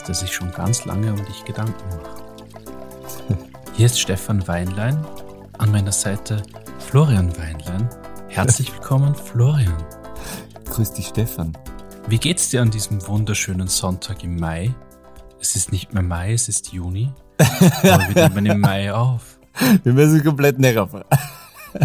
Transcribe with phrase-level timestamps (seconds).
[0.00, 2.22] Podcast, der sich schon ganz lange um dich Gedanken macht.
[3.76, 4.98] Hier ist Stefan Weinlein,
[5.58, 6.42] an meiner Seite
[6.78, 7.88] Florian Weinlein.
[8.28, 9.84] Herzlich willkommen, Florian.
[10.66, 11.56] Grüß dich, Stefan.
[12.08, 14.74] Wie geht's dir an diesem wunderschönen Sonntag im Mai?
[15.40, 17.12] Es ist nicht mehr Mai, es ist Juni.
[17.82, 19.38] Aber wir nehmen im Mai auf.
[19.82, 21.04] Wir müssen komplett nerven.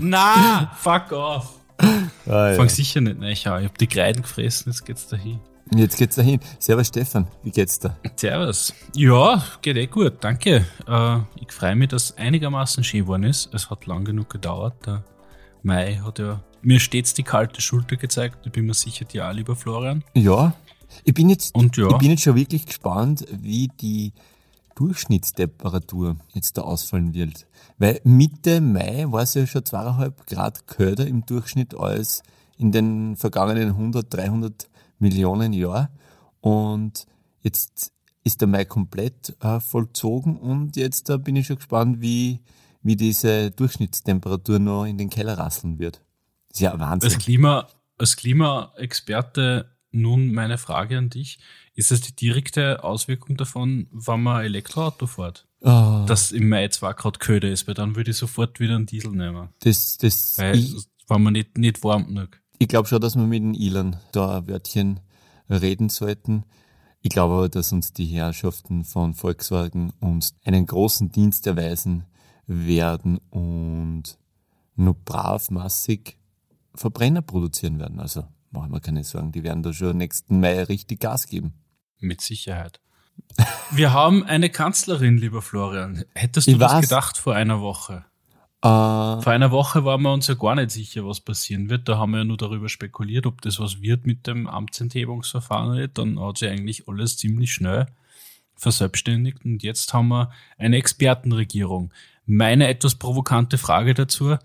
[0.01, 1.53] Na, fuck off.
[2.27, 2.53] Ah, ja.
[2.55, 3.23] Fang sicher nicht an.
[3.23, 5.39] Ich hab die Kreiden gefressen, jetzt geht's dahin.
[5.73, 6.39] Jetzt geht's dahin.
[6.59, 7.97] Servus Stefan, wie geht's da?
[8.15, 8.73] Servus.
[8.95, 10.65] Ja, geht eh gut, danke.
[10.87, 13.53] Äh, ich freue mich, dass es einigermaßen schön geworden ist.
[13.53, 14.85] Es hat lang genug gedauert.
[14.85, 15.03] Der
[15.63, 18.45] Mai hat ja mir stets die kalte Schulter gezeigt.
[18.45, 20.03] Ich bin mir sicher, dir auch, lieber Florian.
[20.13, 20.53] Ja,
[21.03, 21.89] ich bin jetzt, Und ja.
[21.89, 24.13] ich bin jetzt schon wirklich gespannt, wie die
[24.75, 27.47] Durchschnittstemperatur jetzt da ausfallen wird.
[27.77, 32.23] Weil Mitte Mai war es ja schon zweieinhalb Grad kälter im Durchschnitt als
[32.57, 35.89] in den vergangenen 100, 300 Millionen Jahren.
[36.41, 37.07] Und
[37.41, 37.91] jetzt
[38.23, 42.41] ist der Mai komplett äh, vollzogen und jetzt äh, bin ich schon gespannt, wie,
[42.81, 46.01] wie diese Durchschnittstemperatur noch in den Keller rasseln wird.
[46.49, 47.11] Das ist ja Wahnsinn.
[47.11, 51.39] Als, Klima, als Klimaexperte nun meine Frage an dich.
[51.73, 55.47] Ist das die direkte Auswirkung davon, wenn man Elektroauto fährt?
[55.61, 56.05] Oh.
[56.07, 59.11] Dass im Mai zwar gerade Köder ist, weil dann würde ich sofort wieder einen Diesel
[59.11, 59.49] nehmen.
[59.59, 60.75] Das, das, weil, ich,
[61.07, 62.39] wenn man nicht, nicht warm genug.
[62.57, 64.99] Ich glaube schon, dass wir mit den Elon da ein Wörtchen
[65.49, 66.43] reden sollten.
[67.01, 72.05] Ich glaube aber, dass uns die Herrschaften von Volkswagen uns einen großen Dienst erweisen
[72.47, 74.17] werden und
[74.75, 76.17] nur brav massig
[76.73, 77.99] Verbrenner produzieren werden.
[77.99, 81.53] Also machen wir keine Sorgen, die werden da schon nächsten Mai richtig Gas geben.
[81.99, 82.79] Mit Sicherheit.
[83.71, 86.03] Wir haben eine Kanzlerin, lieber Florian.
[86.13, 86.81] Hättest du ich das weiß.
[86.81, 88.05] gedacht vor einer Woche?
[88.65, 91.87] Uh, vor einer Woche waren wir uns ja gar nicht sicher, was passieren wird.
[91.87, 95.99] Da haben wir ja nur darüber spekuliert, ob das was wird mit dem Amtsenthebungsverfahren nicht.
[95.99, 97.85] Dann hat sich eigentlich alles ziemlich schnell
[98.55, 101.93] verselbstständigt und jetzt haben wir eine Expertenregierung.
[102.25, 104.37] Meine etwas provokante Frage dazu,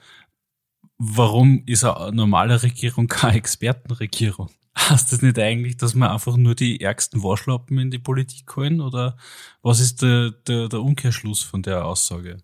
[0.98, 4.50] warum ist eine normale Regierung keine Expertenregierung?
[4.76, 8.82] Heißt das nicht eigentlich, dass man einfach nur die ärgsten Waschlappen in die Politik holen?
[8.82, 9.16] Oder
[9.62, 12.36] was ist der, der, der Umkehrschluss von der Aussage?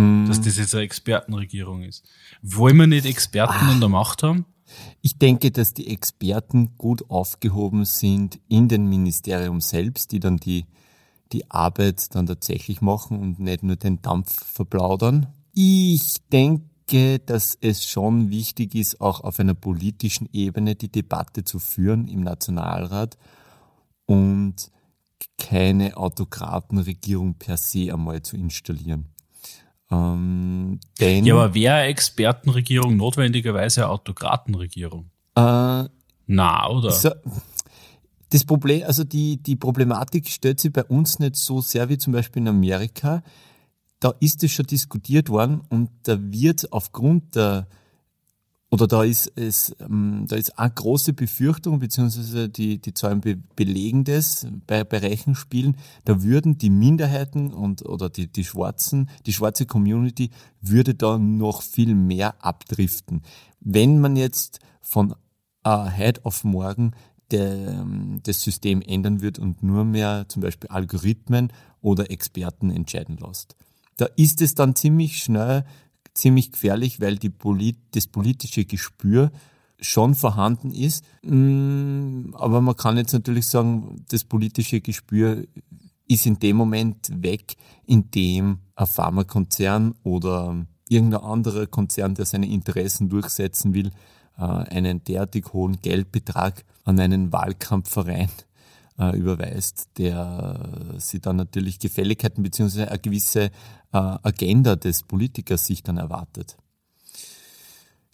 [0.00, 0.26] Mm.
[0.26, 2.04] Dass das jetzt eine Expertenregierung ist.
[2.42, 3.72] Wollen wir nicht Experten ah.
[3.72, 4.46] an der Macht haben?
[5.02, 10.66] Ich denke, dass die Experten gut aufgehoben sind in den Ministerium selbst, die dann die,
[11.32, 15.26] die Arbeit dann tatsächlich machen und nicht nur den Dampf verplaudern.
[15.54, 21.58] Ich denke, dass es schon wichtig ist, auch auf einer politischen Ebene die Debatte zu
[21.58, 23.16] führen im Nationalrat
[24.06, 24.70] und
[25.38, 29.06] keine Autokratenregierung per se einmal zu installieren.
[29.90, 35.10] Ähm, denn, ja, aber wäre Expertenregierung notwendigerweise eine Autokratenregierung?
[35.36, 35.84] Äh,
[36.26, 36.90] Na, oder?
[36.90, 37.10] So,
[38.30, 42.12] das Problem, also die, die Problematik stellt sich bei uns nicht so sehr wie zum
[42.12, 43.22] Beispiel in Amerika
[44.00, 47.68] da ist es schon diskutiert worden und da wird aufgrund der
[48.70, 53.36] oder da ist es, ähm, da ist eine große Befürchtung, beziehungsweise die, die Zahlen be
[53.56, 59.32] belegen das bei, bei Rechenspielen, da würden die Minderheiten und, oder die, die Schwarzen, die
[59.32, 63.22] schwarze Community würde da noch viel mehr abdriften.
[63.60, 65.14] Wenn man jetzt von
[65.66, 66.92] uh, Head of morgen
[67.32, 73.16] der, ähm, das System ändern wird und nur mehr zum Beispiel Algorithmen oder Experten entscheiden
[73.16, 73.56] lässt
[74.00, 75.64] da ist es dann ziemlich schnell
[76.14, 79.30] ziemlich gefährlich, weil die Polit das politische Gespür
[79.80, 81.04] schon vorhanden ist.
[81.22, 85.44] Mm, aber man kann jetzt natürlich sagen, das politische Gespür
[86.06, 87.56] ist in dem Moment weg,
[87.86, 93.92] in dem ein Pharmakonzern oder irgendein anderer Konzern, der seine Interessen durchsetzen will,
[94.36, 98.28] äh, einen derartig hohen Geldbetrag an einen Wahlkampfverein
[99.00, 102.84] äh, überweist, der sie dann natürlich Gefälligkeiten bzw.
[102.84, 103.50] eine gewisse äh,
[103.92, 106.56] Agenda des Politikers sich dann erwartet.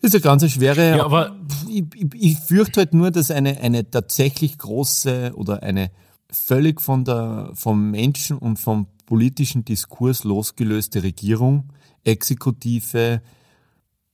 [0.00, 1.36] Das ist eine ganz schwere, ja, aber
[1.68, 5.90] ich, ich, ich fürchte halt nur, dass eine, eine tatsächlich große oder eine
[6.30, 11.72] völlig von der, vom Menschen und vom politischen Diskurs losgelöste Regierung,
[12.04, 13.22] Exekutive,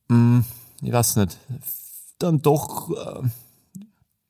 [0.09, 0.45] mh, hm,
[0.83, 1.37] ich weiß nicht,
[2.19, 3.29] dann doch, äh,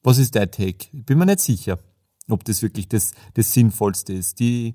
[0.02, 0.88] was ist der Take?
[0.92, 1.78] Ich bin mir nicht sicher
[2.28, 4.40] ob das wirklich das, das Sinnvollste ist.
[4.40, 4.74] Die,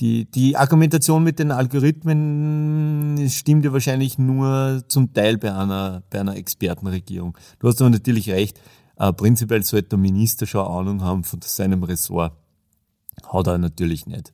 [0.00, 6.20] die, die Argumentation mit den Algorithmen stimmt ja wahrscheinlich nur zum Teil bei einer, bei
[6.20, 7.36] einer Expertenregierung.
[7.58, 8.60] Du hast aber natürlich recht.
[8.96, 12.32] Äh, prinzipiell sollte der Minister schon Ahnung haben von seinem Ressort.
[13.26, 14.32] Hat er natürlich nicht.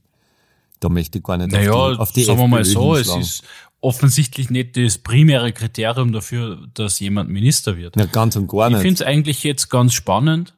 [0.81, 3.23] Da möchte ich gar nicht naja, auf die, auf die sagen wir mal so, hinschlagen.
[3.23, 3.45] es ist
[3.81, 7.97] offensichtlich nicht das primäre Kriterium dafür, dass jemand Minister wird.
[7.97, 8.79] Ja, ganz und gar nicht.
[8.79, 10.55] Ich finde es eigentlich jetzt ganz spannend,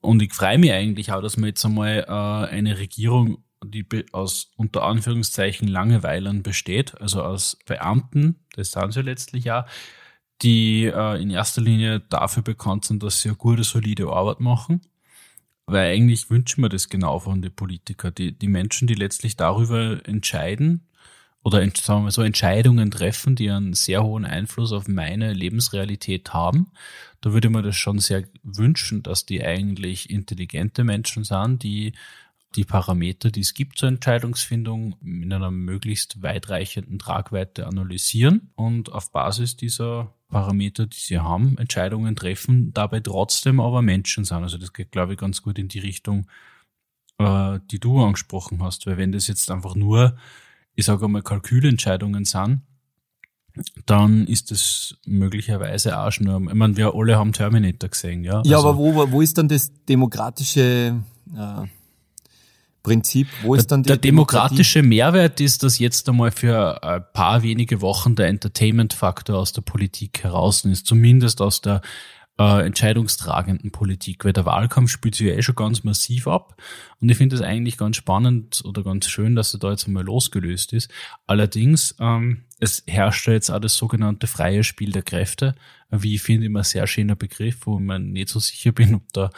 [0.00, 4.52] Und ich freue mich eigentlich auch, dass wir jetzt einmal äh, eine Regierung, die aus
[4.56, 9.66] unter Anführungszeichen Langeweilern besteht, also aus Beamten, das sind sie letztlich ja,
[10.42, 14.80] die äh, in erster Linie dafür bekannt sind, dass sie eine gute, solide Arbeit machen.
[15.66, 18.14] Weil eigentlich wünschen wir das genau von den Politikern.
[18.14, 20.87] Die, die Menschen, die letztlich darüber entscheiden,
[21.42, 26.72] oder sagen wir so Entscheidungen treffen, die einen sehr hohen Einfluss auf meine Lebensrealität haben.
[27.20, 31.92] Da würde man das schon sehr wünschen, dass die eigentlich intelligente Menschen sind, die
[32.54, 39.12] die Parameter, die es gibt zur Entscheidungsfindung, in einer möglichst weitreichenden Tragweite analysieren und auf
[39.12, 44.42] Basis dieser Parameter, die sie haben, Entscheidungen treffen, dabei trotzdem aber Menschen sind.
[44.42, 46.26] Also das geht, glaube ich, ganz gut in die Richtung,
[47.18, 50.16] äh, die du angesprochen hast, weil wenn das jetzt einfach nur
[50.78, 52.60] ich sage einmal, Kalkülentscheidungen sind,
[53.86, 58.42] dann ist das möglicherweise auch schon, ich meine, wir alle haben Terminator gesehen, ja.
[58.44, 61.02] Ja, also, aber wo, wo ist dann das demokratische
[61.36, 61.66] äh,
[62.84, 63.26] Prinzip?
[63.42, 67.80] Wo ist dann die Der demokratische Mehrwert ist, dass jetzt einmal für ein paar wenige
[67.80, 71.80] Wochen der Entertainment-Faktor aus der Politik heraus ist, zumindest aus der
[72.38, 76.56] äh, entscheidungstragenden Politik, weil der Wahlkampf spielt sich ja eh schon ganz massiv ab.
[77.00, 80.04] Und ich finde es eigentlich ganz spannend oder ganz schön, dass er da jetzt einmal
[80.04, 80.90] losgelöst ist.
[81.26, 85.54] Allerdings, ähm, es herrscht ja jetzt auch das sogenannte freie Spiel der Kräfte,
[85.90, 89.30] wie ich finde, immer sehr schöner Begriff, wo man nicht so sicher bin, ob da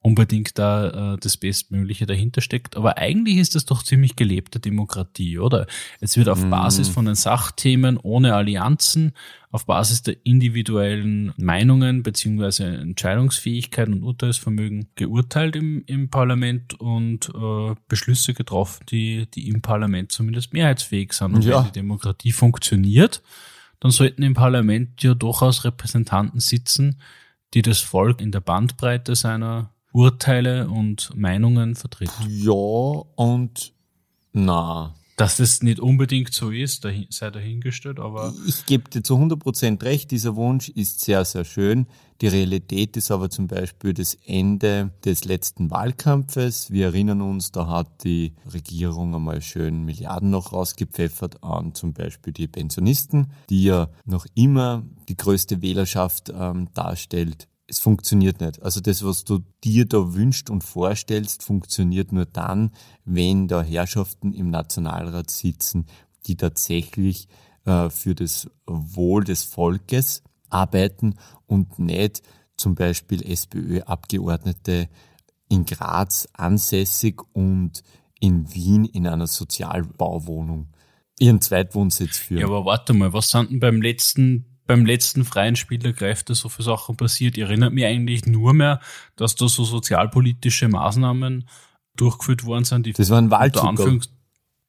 [0.00, 2.76] unbedingt da äh, das Bestmögliche dahinter steckt.
[2.76, 5.66] Aber eigentlich ist das doch ziemlich gelebte Demokratie, oder?
[6.00, 6.50] Es wird auf mm.
[6.50, 9.12] Basis von den Sachthemen ohne Allianzen,
[9.50, 17.74] auf Basis der individuellen Meinungen beziehungsweise Entscheidungsfähigkeit und Urteilsvermögen geurteilt im, im Parlament und äh,
[17.88, 21.34] Beschlüsse getroffen, die, die im Parlament zumindest mehrheitsfähig sind.
[21.34, 21.58] Und ja.
[21.58, 23.22] wenn die Demokratie funktioniert,
[23.80, 27.00] dann sollten im Parlament ja durchaus Repräsentanten sitzen,
[27.54, 32.12] die das Volk in der Bandbreite seiner Urteile und Meinungen vertritt.
[32.28, 33.72] Ja und
[34.32, 34.94] na.
[35.16, 38.32] Dass es nicht unbedingt so ist, dahin, sei dahingestellt, aber.
[38.46, 41.88] Ich gebe dir zu 100% recht, dieser Wunsch ist sehr, sehr schön.
[42.20, 46.70] Die Realität ist aber zum Beispiel das Ende des letzten Wahlkampfes.
[46.70, 52.32] Wir erinnern uns, da hat die Regierung einmal schön Milliarden noch rausgepfeffert an zum Beispiel
[52.32, 58.62] die Pensionisten, die ja noch immer die größte Wählerschaft ähm, darstellt es funktioniert nicht.
[58.62, 62.70] Also das, was du dir da wünschst und vorstellst, funktioniert nur dann,
[63.04, 65.86] wenn da Herrschaften im Nationalrat sitzen,
[66.26, 67.28] die tatsächlich
[67.66, 71.16] äh, für das Wohl des Volkes arbeiten
[71.46, 72.22] und nicht
[72.56, 74.88] zum Beispiel SPÖ-Abgeordnete
[75.50, 77.82] in Graz ansässig und
[78.18, 80.68] in Wien in einer Sozialbauwohnung
[81.20, 82.40] ihren Zweitwohnsitz führen.
[82.40, 86.34] Ja, aber warte mal, was sind denn beim letzten beim letzten freien Spiel der Kräfte
[86.34, 87.36] so viele Sachen passiert.
[87.36, 88.80] Ich erinnere mich eigentlich nur mehr,
[89.16, 91.48] dass da so sozialpolitische Maßnahmen
[91.96, 92.84] durchgeführt worden sind.
[92.84, 93.98] Die das waren Wahlzucker.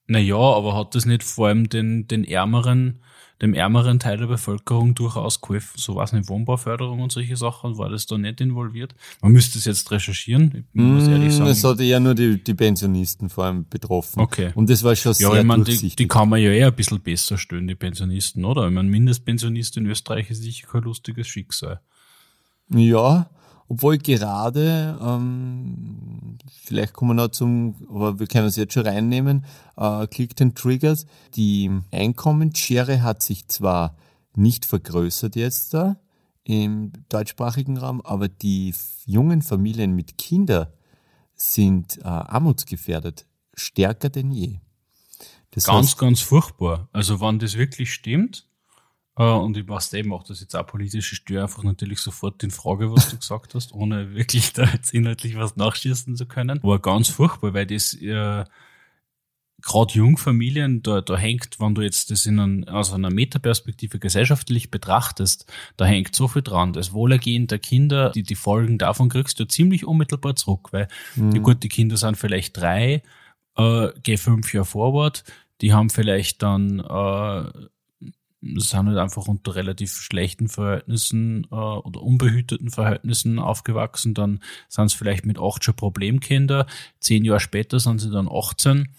[0.07, 3.03] Naja, aber hat das nicht vor allem den, den ärmeren
[3.41, 5.77] dem ärmeren Teil der Bevölkerung durchaus geholfen.
[5.77, 8.95] So was nicht Wohnbauförderung und solche Sachen, war das da nicht involviert?
[9.21, 11.49] Man müsste es jetzt recherchieren, ich muss mm, ehrlich sagen.
[11.49, 14.19] Es hatte ja nur die, die Pensionisten vor allem betroffen.
[14.19, 14.51] Okay.
[14.55, 16.75] Und das war schon ja, sehr ich mein, die, die kann man ja eher ein
[16.75, 18.67] bisschen besser stellen, die Pensionisten, oder?
[18.67, 21.79] Ich meine, Mindestpensionist in Österreich ist sicher kein lustiges Schicksal.
[22.69, 23.29] Ja,
[23.69, 29.45] obwohl gerade, ähm, vielleicht kommen wir noch zum, aber wir können es jetzt schon reinnehmen,
[29.77, 31.05] äh, Click and Triggers.
[31.35, 33.95] Die Einkommensschere hat sich zwar
[34.35, 35.97] nicht vergrößert jetzt da
[36.43, 38.73] im deutschsprachigen Raum, aber die
[39.05, 40.67] jungen Familien mit Kindern
[41.35, 44.59] sind äh, armutsgefährdet, stärker denn je.
[45.51, 46.89] Das ganz, heißt, ganz furchtbar.
[46.91, 48.48] Also wenn das wirklich stimmt,
[49.25, 52.91] und ich weiß eben auch, dass jetzt auch politische Stör einfach natürlich sofort in Frage,
[52.91, 56.61] was du gesagt hast, ohne wirklich da jetzt inhaltlich was nachschießen zu können.
[56.63, 58.45] War ganz furchtbar, weil das äh,
[59.61, 64.71] gerade Jungfamilien, da, da hängt, wenn du jetzt das in ein, aus einer Metaperspektive gesellschaftlich
[64.71, 66.71] betrachtest, da hängt so viel dran.
[66.71, 71.31] Das Wohlergehen der Kinder, die, die Folgen davon kriegst du ziemlich unmittelbar zurück, weil mhm.
[71.31, 73.03] die, gut, die Kinder sind vielleicht drei,
[73.57, 75.23] äh, geh fünf Jahre forward,
[75.59, 77.51] die haben vielleicht dann äh,
[78.41, 84.13] sind halt einfach unter relativ schlechten Verhältnissen äh, oder unbehüteten Verhältnissen aufgewachsen.
[84.13, 86.65] Dann sind es vielleicht mit acht schon Problemkinder.
[86.99, 88.89] Zehn Jahre später sind sie dann 18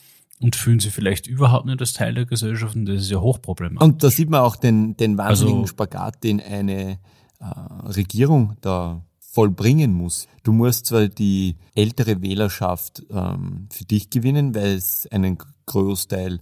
[0.41, 3.87] und fühlen sich vielleicht überhaupt nicht als Teil der Gesellschaft und das ist ja hochproblematisch.
[3.87, 6.99] Und da sieht man auch den, den wahnsinnigen also, Spagat, den eine
[7.41, 7.45] äh,
[7.85, 10.27] Regierung da vollbringen muss.
[10.43, 16.41] Du musst zwar die ältere Wählerschaft ähm, für dich gewinnen, weil es einen Großteil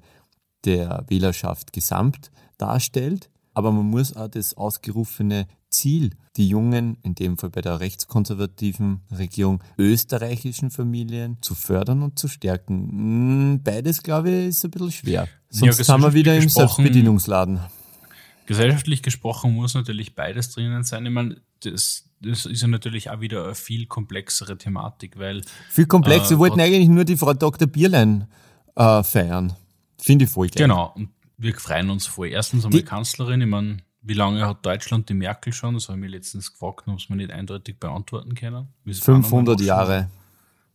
[0.64, 7.36] der Wählerschaft gesamt darstellt, aber man muss auch das ausgerufene Ziel, die jungen, in dem
[7.38, 12.88] Fall bei der rechtskonservativen Regierung, österreichischen Familien zu fördern und zu stärken.
[12.90, 15.28] Hm, beides, glaube ich, ist ein bisschen schwer.
[15.50, 17.60] Sonst ja, haben wir wieder im Selbstbedienungsladen.
[18.46, 21.04] Gesellschaftlich gesprochen muss natürlich beides drinnen sein.
[21.04, 25.42] Ich meine, das, das ist ja natürlich auch wieder eine viel komplexere Thematik, weil.
[25.68, 26.26] Viel komplexer.
[26.26, 27.68] Äh, Wir wollten eigentlich nur die Frau Dr.
[27.68, 28.26] Bierlein
[28.76, 29.52] äh, feiern.
[29.98, 30.68] Finde ich voll geil.
[30.68, 30.92] Genau.
[30.94, 32.28] Und wir freuen uns voll.
[32.28, 33.40] Erstens einmal die, Kanzlerin.
[33.40, 35.74] Ich meine, wie lange hat Deutschland die Merkel schon?
[35.74, 38.68] Das habe ich mir letztens gefragt, ob es mir nicht eindeutig beantworten können.
[38.86, 40.10] 500 Jahre.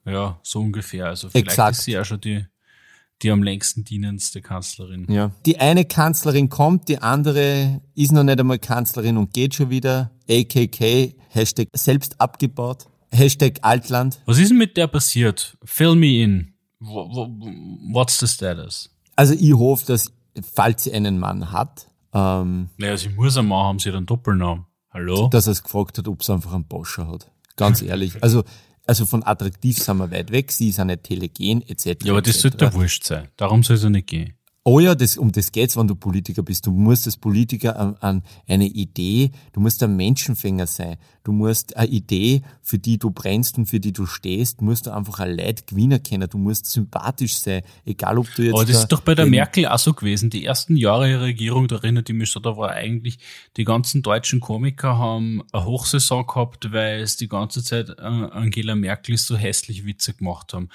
[0.05, 1.08] Ja, so ungefähr.
[1.08, 1.77] Also vielleicht Exakt.
[1.77, 2.46] ist sie ja schon die,
[3.22, 5.05] die am längsten dienendste Kanzlerin.
[5.10, 5.32] Ja.
[5.46, 10.12] Die eine Kanzlerin kommt, die andere ist noch nicht einmal Kanzlerin und geht schon wieder.
[10.29, 14.22] AKK, Hashtag selbst abgebaut, Hashtag Altland.
[14.25, 15.58] Was ist denn mit der passiert?
[15.63, 16.53] Fill me in.
[16.79, 18.89] What's the status?
[19.15, 20.12] Also ich hoffe, dass,
[20.42, 24.06] falls sie einen Mann hat, ähm, naja, sie muss einen Mann haben, sie hat einen
[24.06, 24.66] Doppelnamen.
[24.92, 25.28] Hallo?
[25.30, 27.32] Dass er es gefragt hat, ob sie einfach einen Boscher hat.
[27.56, 28.22] Ganz ehrlich.
[28.22, 28.44] Also
[28.86, 32.04] also von attraktiv sind wir weit weg, sie sind nicht telegen, etc.
[32.04, 33.30] Ja, aber das sollte ja wurscht sein.
[33.38, 34.34] Darum soll es ja nicht gehen.
[34.65, 36.65] Oh ja, das, um das geht's, wenn du Politiker bist.
[36.65, 40.96] Du musst als Politiker an, an eine Idee, du musst ein Menschenfänger sein.
[41.25, 44.91] Du musst eine Idee, für die du brennst und für die du stehst, musst du
[44.91, 46.29] einfach ein Leid gewinnen können.
[46.29, 48.53] Du musst sympathisch sein, egal ob du jetzt.
[48.53, 50.29] Aber das da ist doch bei der Merkel auch so gewesen.
[50.29, 53.20] Die ersten Jahre ihrer Regierung, da erinnert ich mich schon, da war eigentlich,
[53.58, 58.75] die ganzen deutschen Komiker haben eine Hochsaison gehabt, weil es die ganze Zeit äh, Angela
[58.75, 60.70] Merkel so hässlich Witze gemacht haben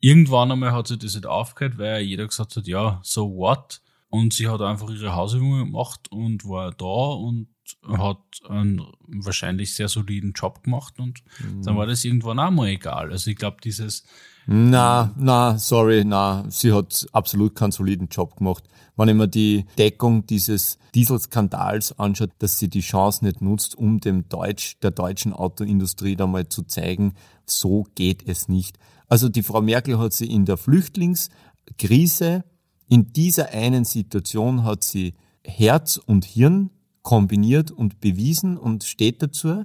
[0.00, 3.80] irgendwann einmal hat sie das nicht aufgehört, weil jeder gesagt hat, ja, so what?
[4.10, 7.48] Und sie hat einfach ihre Hausübungen gemacht und war da und
[7.86, 11.62] hat einen wahrscheinlich sehr soliden Job gemacht und mhm.
[11.62, 13.10] dann war das irgendwann auch mal egal.
[13.10, 14.04] Also ich glaube, dieses
[14.50, 18.64] na, na, sorry, na, sie hat absolut keinen soliden Job gemacht.
[18.96, 24.00] Wenn ich mir die Deckung dieses Dieselskandals anschaut, dass sie die Chance nicht nutzt, um
[24.00, 27.12] dem Deutsch, der deutschen Autoindustrie da mal zu zeigen,
[27.44, 28.78] so geht es nicht.
[29.08, 32.44] Also die Frau Merkel hat sie in der Flüchtlingskrise,
[32.88, 36.70] in dieser einen Situation hat sie Herz und Hirn
[37.02, 39.64] kombiniert und bewiesen und steht dazu.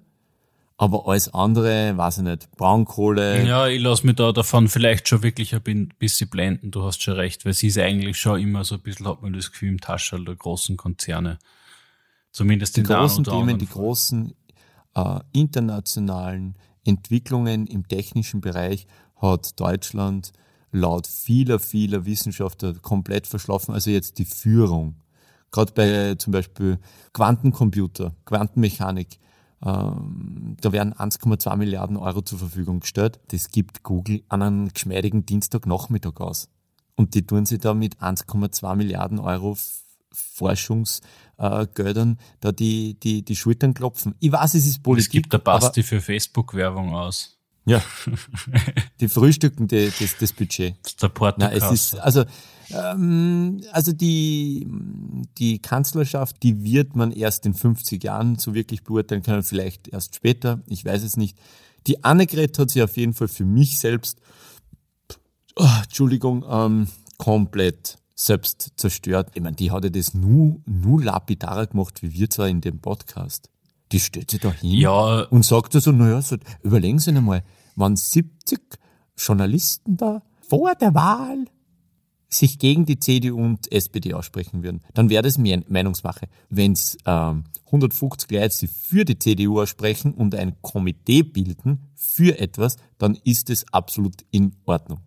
[0.77, 3.45] Aber alles andere, weiß ich nicht, Braunkohle.
[3.45, 7.13] Ja, ich lasse mich da davon vielleicht schon wirklich ein bisschen blenden, du hast schon
[7.13, 9.79] recht, weil sie ist eigentlich schon immer so ein bisschen, hat man das Gefühl, im
[9.79, 11.37] Taschel der großen Konzerne.
[12.31, 14.33] Zumindest die in großen Themen, die großen
[14.95, 18.87] äh, internationalen Entwicklungen im technischen Bereich
[19.23, 20.33] hat Deutschland
[20.71, 23.73] laut vieler, vieler Wissenschaftler komplett verschlafen.
[23.73, 24.95] Also jetzt die Führung.
[25.51, 26.79] Gerade bei zum Beispiel
[27.13, 29.19] Quantencomputer, Quantenmechanik.
[29.65, 33.19] Ähm, da werden 1,2 Milliarden Euro zur Verfügung gestellt.
[33.29, 36.49] Das gibt Google an einem geschmeidigen Dienstagnachmittag aus.
[36.95, 39.57] Und die tun sich da mit 1,2 Milliarden Euro
[40.11, 44.15] Forschungsgeldern äh, da die, die, die Schultern klopfen.
[44.19, 45.07] Ich weiß, es ist Politik.
[45.07, 47.39] Es gibt der Basti für Facebook-Werbung aus.
[47.65, 47.81] Ja.
[48.99, 50.75] die frühstücken die, das, das Budget.
[50.83, 52.25] Das ist der Nein, es ist, also,
[52.71, 54.67] ähm, also die,
[55.37, 60.15] die Kanzlerschaft, die wird man erst in 50 Jahren so wirklich beurteilen können, vielleicht erst
[60.15, 61.37] später, ich weiß es nicht.
[61.87, 64.19] Die Annegret hat sich auf jeden Fall für mich selbst,
[65.55, 69.31] oh, Entschuldigung, ähm, komplett selbst zerstört.
[69.33, 72.79] Ich meine, die hat ja das nur, nur lapidarer gemacht, wie wir zwar in dem
[72.79, 73.49] Podcast
[73.93, 75.21] die stellt sich da hin ja.
[75.29, 77.43] und sagt so, naja, so, überlegen Sie einmal,
[77.75, 78.59] wenn 70
[79.17, 81.45] Journalisten da vor der Wahl
[82.27, 86.27] sich gegen die CDU und SPD aussprechen würden, dann wäre das Meinungsmache.
[86.49, 92.39] Wenn es ähm, 150 Leute sich für die CDU aussprechen und ein Komitee bilden für
[92.39, 95.01] etwas, dann ist es absolut in Ordnung.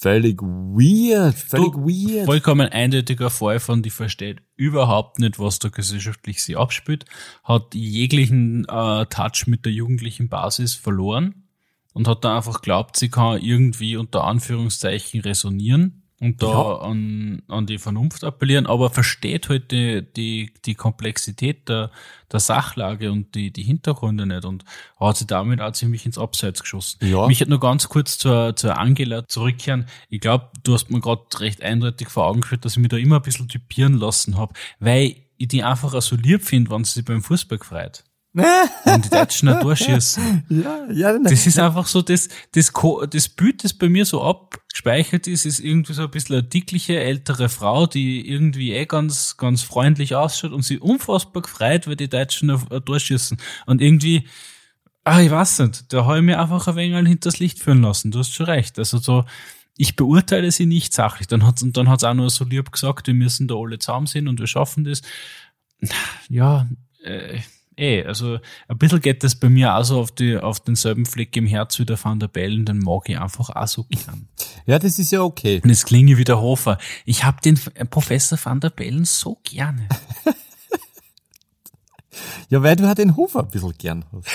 [0.00, 2.26] Völlig weird, völlig du, weird.
[2.26, 7.04] Vollkommen eindeutiger Fall von, die versteht überhaupt nicht, was da gesellschaftlich sich abspielt,
[7.42, 11.48] hat jeglichen äh, Touch mit der jugendlichen Basis verloren
[11.94, 16.78] und hat da einfach glaubt, sie kann irgendwie unter Anführungszeichen resonieren und da ja.
[16.80, 21.90] an, an die Vernunft appellieren, aber versteht halt die, die, die Komplexität der,
[22.32, 24.64] der Sachlage und die, die Hintergründe nicht und
[24.98, 27.06] hat sich damit auch ziemlich ins Abseits geschossen.
[27.06, 27.26] Ja.
[27.28, 29.86] Mich hat nur ganz kurz zur, zur Angela zurückkehren.
[30.08, 32.96] Ich glaube, du hast mir gerade recht eindeutig vor Augen geführt, dass ich mich da
[32.96, 36.94] immer ein bisschen typieren lassen habe, weil ich die einfach so lieb finde, wenn sie
[36.94, 38.02] sich beim Fußball freut.
[38.84, 40.44] Und die Deutschen ein Tor schießen.
[40.48, 42.72] Ja, ja, das ist einfach so, das, das,
[43.10, 47.00] das Bild, das bei mir so abgespeichert ist, ist irgendwie so ein bisschen eine dickliche
[47.00, 52.08] ältere Frau, die irgendwie eh ganz, ganz freundlich ausschaut und sie unfassbar gefreut, weil die
[52.08, 53.38] Deutschen ein Tor schießen.
[53.66, 54.28] Und irgendwie,
[55.04, 58.10] ah, ich weiß nicht, da habe ich mir einfach ein wenig hinters Licht führen lassen.
[58.10, 58.78] Du hast schon recht.
[58.78, 59.24] Also so,
[59.78, 61.28] ich beurteile sie nicht sachlich.
[61.28, 64.06] Dann hat's, und dann hat's auch nur so lieb gesagt, wir müssen da alle zusammen
[64.06, 65.02] sind und wir schaffen das.
[66.28, 66.68] Ja,
[67.02, 67.38] äh,
[67.78, 71.36] eh, also ein bisschen geht das bei mir auch so auf, die, auf denselben Fleck
[71.36, 74.28] im Herz wie der Van der Bellen, den mag ich einfach auch so gern.
[74.66, 75.60] Ja, das ist ja okay.
[75.62, 76.78] Und jetzt klinge ich wie der Hofer.
[77.04, 77.58] Ich habe den
[77.90, 79.88] Professor Van der Bellen so gerne.
[82.48, 84.28] Ja, weil du halt den Hofer ein bisschen gern hast.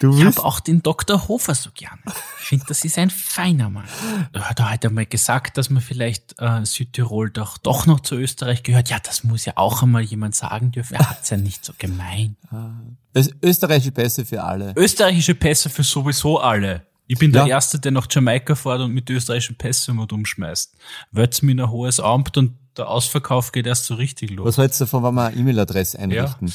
[0.00, 1.28] Du ich habe auch den Dr.
[1.28, 1.98] Hofer so gern.
[2.40, 3.86] Ich finde, das ist ein feiner Mann.
[4.32, 8.62] Er hat heute einmal gesagt, dass man vielleicht äh, Südtirol doch, doch noch zu Österreich
[8.62, 8.90] gehört.
[8.90, 10.94] Ja, das muss ja auch einmal jemand sagen dürfen.
[10.94, 12.36] Er hat's ja nicht so gemein.
[13.12, 14.74] Das österreichische Pässe für alle.
[14.76, 16.82] Österreichische Pässe für sowieso alle.
[17.06, 17.44] Ich bin ja.
[17.44, 20.74] der Erste, der nach Jamaika fährt und mit österreichischen Pässen immer umschmeißt.
[21.12, 24.46] Weil's mir ein hohes Amt und der Ausverkauf geht erst so richtig los.
[24.46, 26.48] Was hältst du davon, wenn wir eine E-Mail-Adresse einrichten?
[26.48, 26.54] Ja.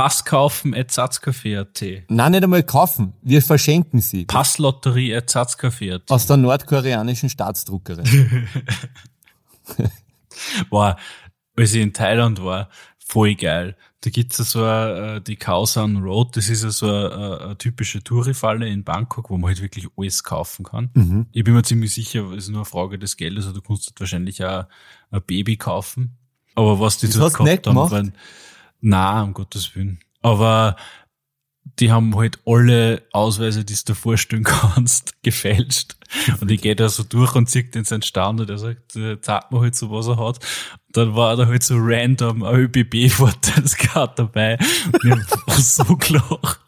[0.00, 2.04] Pass kaufen at Satzcafé.at.
[2.08, 3.12] Nein, nicht einmal kaufen.
[3.20, 4.24] Wir verschenken sie.
[4.24, 6.10] Passlotterie at Satzcafé.at.
[6.10, 8.48] Aus der nordkoreanischen Staatsdruckerin.
[10.70, 10.96] war,
[11.54, 13.76] als ich in Thailand war, voll geil.
[14.00, 17.58] Da gibt's ja so eine, äh, die Khao Road, das ist ja so eine, eine
[17.58, 20.88] typische Tourifalle in Bangkok, wo man halt wirklich alles kaufen kann.
[20.94, 21.26] Mhm.
[21.32, 23.88] Ich bin mir ziemlich sicher, es ist nur eine Frage des Geldes, also du kannst
[23.88, 24.64] halt wahrscheinlich auch
[25.10, 26.16] ein Baby kaufen.
[26.54, 28.14] Aber was die das dort gehabt haben, waren,
[28.80, 30.00] na, um Gottes Willen.
[30.22, 30.76] Aber
[31.78, 35.96] die haben halt alle Ausweise, die du dir vorstellen kannst, gefälscht.
[36.40, 39.20] Und ich gehe da so durch und zieht den seinen Stand und er sagt, äh,
[39.20, 40.38] zeigt mir halt so, was er hat.
[40.86, 44.58] Und dann war da halt so random ein ÖBB-Vorteilskarte dabei.
[44.92, 46.60] Und ich hab so gelacht.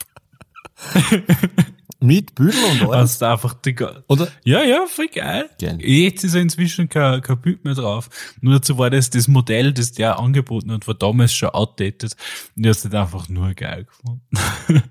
[2.02, 3.23] Mit Büdel und alles?
[3.23, 3.75] Also einfach die,
[4.09, 4.28] Oder?
[4.44, 5.49] Ja, ja, voll geil.
[5.61, 5.78] geil.
[5.80, 8.11] Jetzt ist er inzwischen kein, kein Bild mehr drauf.
[8.40, 12.16] Nur dazu war das das Modell, das der angeboten hat, war damals schon outdated.
[12.56, 14.91] Und ich hab's nicht einfach nur geil gefunden.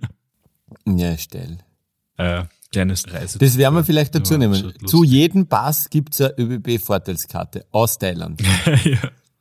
[1.00, 1.60] ja, stell.
[2.17, 3.39] Äh, kleines Reise.
[3.39, 4.74] Das werden wir vielleicht dazu nehmen.
[4.86, 8.41] Zu jedem Pass gibt's eine ÖBB-Vorteilskarte aus Thailand.
[8.65, 9.00] ja,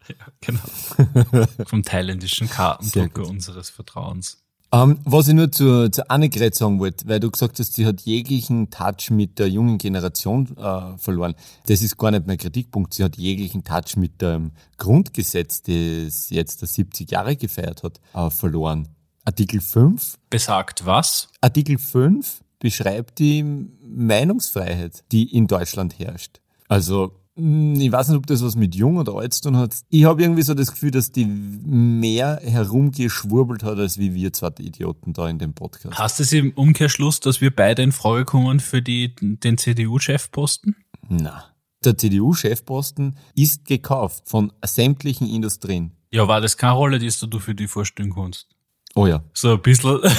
[0.09, 1.47] ja, genau.
[1.67, 4.43] Vom thailändischen Kartendrucker unseres Vertrauens.
[4.73, 7.87] Um, ähm, was ich nur zur, zur Annegret sagen wollte, weil du gesagt hast, sie
[7.87, 11.35] hat jeglichen Touch mit der jungen Generation äh, verloren.
[11.67, 12.95] Das ist gar nicht mein Kritikpunkt.
[12.95, 18.31] Sie hat jeglichen Touch mit dem Grundgesetz, das jetzt der 70 Jahre gefeiert hat, äh,
[18.31, 18.89] verloren.
[19.25, 20.19] Artikel 5.
[20.31, 21.29] Besagt was?
[21.41, 26.41] Artikel 5 beschreibt die Meinungsfreiheit, die in Deutschland herrscht.
[26.69, 29.75] Also ich weiß nicht, ob das was mit jung oder alt zu tun hat.
[29.89, 34.51] Ich habe irgendwie so das Gefühl, dass die mehr herumgeschwurbelt hat, als wie wir zwei
[34.59, 35.99] Idioten da in dem Podcast.
[35.99, 40.77] Hast du es im Umkehrschluss, dass wir beide in Frage kommen für die, den CDU-Chefposten?
[41.09, 41.45] Na.
[41.85, 45.93] Der CDU-Chefposten ist gekauft von sämtlichen Industrien.
[46.11, 48.49] Ja, war das keine Rolle, die du für die vorstellen kannst?
[48.95, 49.23] Oh ja.
[49.33, 50.01] So ein bisschen.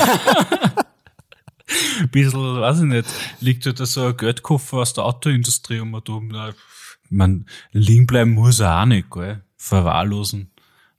[1.99, 3.07] ein bisschen, weiß ich nicht,
[3.39, 6.31] liegt da so ein Geldkoffer aus der Autoindustrie um und um
[7.11, 9.43] man liegen bleiben muss er auch nicht, gell?
[9.57, 10.51] Verwahrlosen.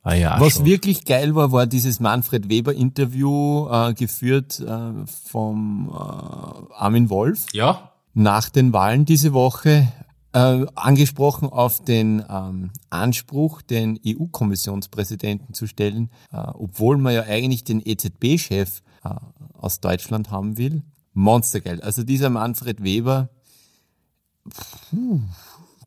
[0.04, 0.64] Ah ja, Was schon.
[0.64, 7.46] wirklich geil war, war dieses Manfred Weber Interview äh, geführt äh, vom äh, Armin Wolf.
[7.52, 7.92] Ja.
[8.12, 9.92] Nach den Wahlen diese Woche
[10.32, 17.64] äh, angesprochen auf den ähm, Anspruch, den EU-Kommissionspräsidenten zu stellen, äh, obwohl man ja eigentlich
[17.64, 19.10] den EZB-Chef äh,
[19.54, 20.82] aus Deutschland haben will.
[21.14, 21.80] Monstergeil.
[21.80, 23.28] Also dieser Manfred Weber,
[24.90, 25.20] puh,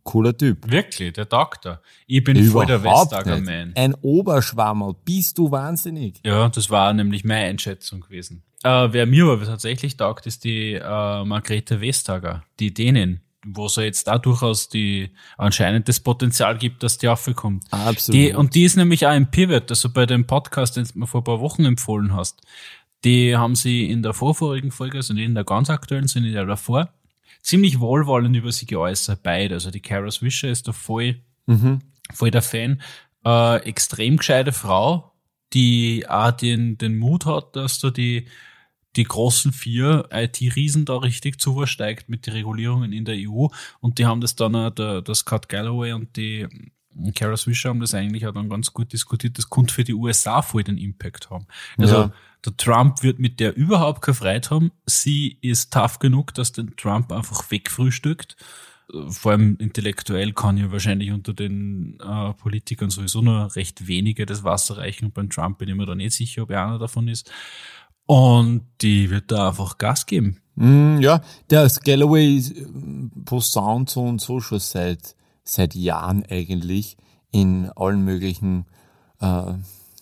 [0.05, 0.71] Cooler Typ.
[0.71, 1.81] Wirklich, der Doktor.
[2.05, 3.73] Ich bin Überhaupt voll der Vestager-Man.
[3.75, 4.95] Ein Oberschwammerl.
[5.03, 6.21] Bist du wahnsinnig?
[6.23, 8.43] Ja, das war nämlich meine Einschätzung gewesen.
[8.63, 13.77] Äh, wer mir aber tatsächlich taugt, ist die äh, Margrethe Vestager, die Dänin, wo es
[13.77, 17.65] ja jetzt da durchaus die anscheinend das Potenzial gibt, dass die aufkommt.
[17.71, 18.21] Absolut.
[18.21, 21.07] Die, und die ist nämlich auch ein Pivot, also bei dem Podcast, den du mir
[21.07, 22.41] vor ein paar Wochen empfohlen hast.
[23.03, 26.35] Die haben sie in der vorvorigen Folge, also nicht in der ganz aktuellen, sondern in
[26.35, 26.89] der davor,
[27.45, 29.53] ziemlich wohlwollend über sie geäußert, beide.
[29.55, 31.79] Also die Kara Swisher ist da voll, mhm.
[32.11, 32.81] voll der Fan.
[33.23, 35.13] Äh, extrem gescheite Frau,
[35.53, 38.27] die auch den, den Mut hat, dass da die,
[38.95, 43.47] die großen vier IT-Riesen da richtig zuversteigt mit den Regulierungen in der EU.
[43.79, 46.47] Und die haben das dann, auch, der, der Scott Galloway und die
[47.15, 49.37] Kara Swisher haben das eigentlich auch dann ganz gut diskutiert.
[49.37, 51.45] Das könnte für die USA voll den Impact haben.
[51.77, 52.11] Also ja.
[52.45, 54.71] Der Trump wird mit der überhaupt keine Freude haben.
[54.85, 58.35] Sie ist tough genug, dass den Trump einfach wegfrühstückt.
[59.07, 64.43] Vor allem intellektuell kann ja wahrscheinlich unter den äh, Politikern sowieso nur recht wenige das
[64.43, 65.05] Wasser reichen.
[65.05, 67.31] Und beim Trump bin ich mir da nicht sicher, ob er einer davon ist.
[68.05, 70.37] Und die wird da einfach Gas geben.
[70.53, 72.43] Mm, ja, der Galloway
[73.25, 76.97] posaunt so und so schon seit, seit Jahren eigentlich
[77.31, 78.65] in allen möglichen
[79.19, 79.53] äh,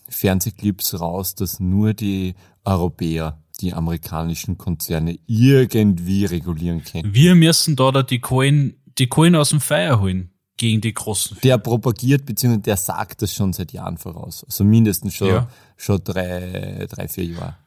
[0.10, 7.14] Fernsehclips raus, dass nur die Europäer die amerikanischen Konzerne irgendwie regulieren können.
[7.14, 11.38] Wir müssen da, die Coin, die Coin aus dem Feuer holen gegen die großen.
[11.44, 12.58] Der propagiert bzw.
[12.58, 14.44] der sagt das schon seit Jahren voraus.
[14.44, 15.50] Also mindestens schon, ja.
[15.78, 17.58] schon drei, drei, vier Jahre.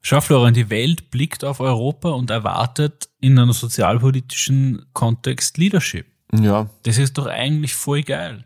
[0.00, 6.06] Schau, Florian, die Welt blickt auf Europa und erwartet in einem sozialpolitischen Kontext Leadership.
[6.32, 6.68] Ja.
[6.82, 8.44] Das ist doch eigentlich voll geil.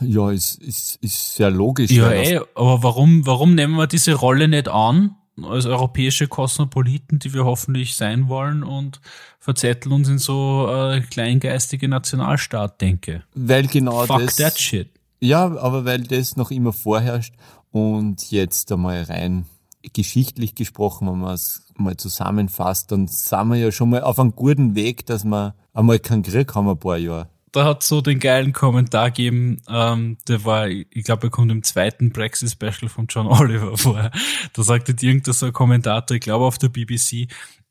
[0.00, 1.90] Ja, ist, ist, ist sehr logisch.
[1.90, 7.32] Ja, ey, aber warum, warum nehmen wir diese Rolle nicht an, als europäische Kosmopoliten, die
[7.32, 9.00] wir hoffentlich sein wollen und
[9.38, 13.22] verzetteln uns in so äh, kleingeistige Nationalstaat-Denke?
[13.34, 14.36] Weil genau Fuck das.
[14.36, 14.90] that shit.
[15.20, 17.34] Ja, aber weil das noch immer vorherrscht
[17.70, 19.46] und jetzt einmal rein
[19.92, 24.34] geschichtlich gesprochen, wenn man es mal zusammenfasst, dann sind wir ja schon mal auf einem
[24.34, 27.28] guten Weg, dass wir einmal keinen Krieg haben, ein paar Jahre.
[27.52, 31.62] Da hat so den geilen Kommentar gegeben, ähm, der war, ich glaube, er kommt im
[31.62, 34.10] zweiten Brexit-Special von John Oliver vor.
[34.54, 37.28] Da sagte irgendein so ein Kommentator, ich glaube auf der BBC,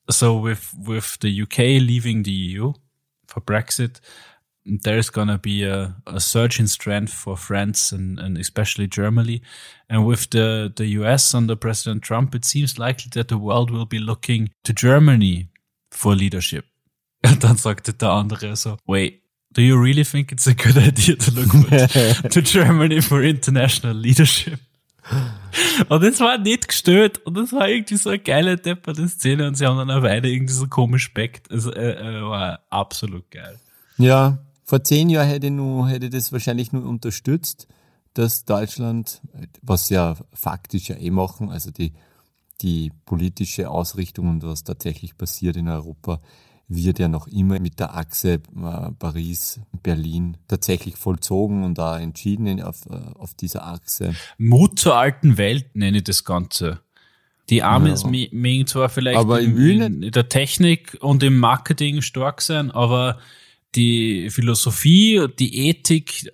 [0.07, 2.73] so with, with the UK leaving the EU
[3.25, 4.01] for Brexit,
[4.65, 9.41] there's gonna be a, a surge in strength for France and, and especially Germany.
[9.89, 13.85] And with the, the US under President Trump, it seems likely that the world will
[13.85, 15.49] be looking to Germany
[15.91, 16.65] for leadership.
[17.25, 19.21] Und dann sagte der andere so, wait,
[19.51, 21.51] do you really think it's a good idea to look
[22.31, 24.59] to Germany for international leadership?
[25.89, 29.55] Und das war nicht gestört und das war irgendwie so eine geile depperte Szene und
[29.55, 31.51] sie haben dann eine Weile irgendwie so komisch backt.
[31.51, 33.59] Also äh, äh, war absolut geil.
[33.97, 34.37] Ja,
[34.71, 37.67] vor zehn Jahren hätte ich, nur, hätte ich das wahrscheinlich nur unterstützt,
[38.13, 39.21] dass Deutschland,
[39.61, 41.91] was ja faktisch ja eh machen, also die,
[42.61, 46.21] die politische Ausrichtung und was tatsächlich passiert in Europa,
[46.69, 48.39] wird ja noch immer mit der Achse äh,
[48.97, 54.15] Paris-Berlin tatsächlich vollzogen und da entschieden auf, äh, auf dieser Achse.
[54.37, 56.79] Mut zur alten Welt nenne ich das Ganze.
[57.49, 58.27] Die Amis ja.
[58.31, 63.19] mögen zwar vielleicht aber in, in der Technik und im Marketing stark sein, aber
[63.75, 66.29] die Philosophie, die Ethik,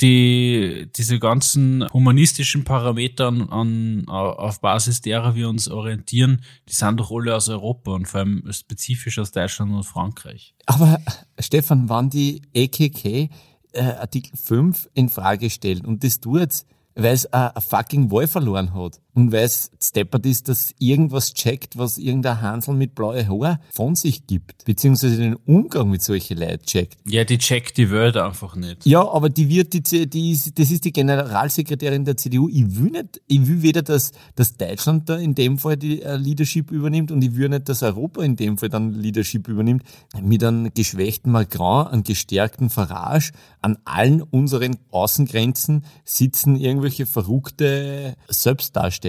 [0.00, 7.10] die, diese ganzen humanistischen Parameter an, auf Basis derer wir uns orientieren, die sind doch
[7.10, 10.54] alle aus Europa und vor allem spezifisch aus Deutschland und Frankreich.
[10.66, 11.00] Aber
[11.38, 13.28] Stefan, wann die EKK
[13.72, 16.64] äh, Artikel 5 in Frage stellt und das tut,
[16.94, 21.76] weil es ein fucking Wahl verloren hat und weil es steppert ist, dass irgendwas checkt,
[21.76, 26.64] was irgendein Hansel mit blaue Haar von sich gibt, beziehungsweise den Umgang mit solchen Leuten
[26.64, 26.96] checkt.
[27.06, 28.86] Ja, die checkt die Welt einfach nicht.
[28.86, 32.48] Ja, aber die wird, die, die ist, das ist die Generalsekretärin der CDU.
[32.48, 36.16] Ich will nicht, ich will weder, dass, dass Deutschland da in dem Fall die uh,
[36.16, 39.82] Leadership übernimmt und ich will nicht, dass Europa in dem Fall dann Leadership übernimmt.
[40.22, 49.01] Mit einem geschwächten Macron, einem gestärkten Farage, an allen unseren Außengrenzen sitzen irgendwelche verrückte Selbstdarsteller.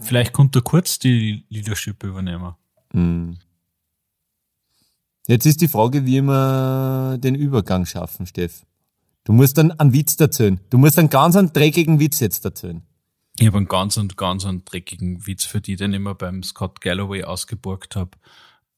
[0.00, 2.54] Vielleicht kommt er kurz die Leadership übernehmen.
[2.92, 3.38] Hm.
[5.28, 8.64] Jetzt ist die Frage, wie wir den Übergang schaffen, Steff.
[9.24, 10.60] Du musst dann einen Witz erzählen.
[10.70, 12.82] Du musst einen ganz einen dreckigen Witz jetzt erzählen.
[13.38, 16.42] Ich habe einen ganz und ganz einen dreckigen Witz für die, den ich mir beim
[16.42, 18.10] Scott Galloway ausgeborgt habe.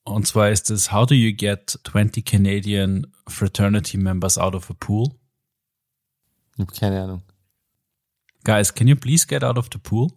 [0.05, 4.75] Und zwar ist es, how do you get 20 Canadian fraternity members out of a
[4.75, 5.15] pool?
[6.55, 7.23] Ich habe keine Ahnung.
[8.45, 10.13] Guys, can you please get out of the pool?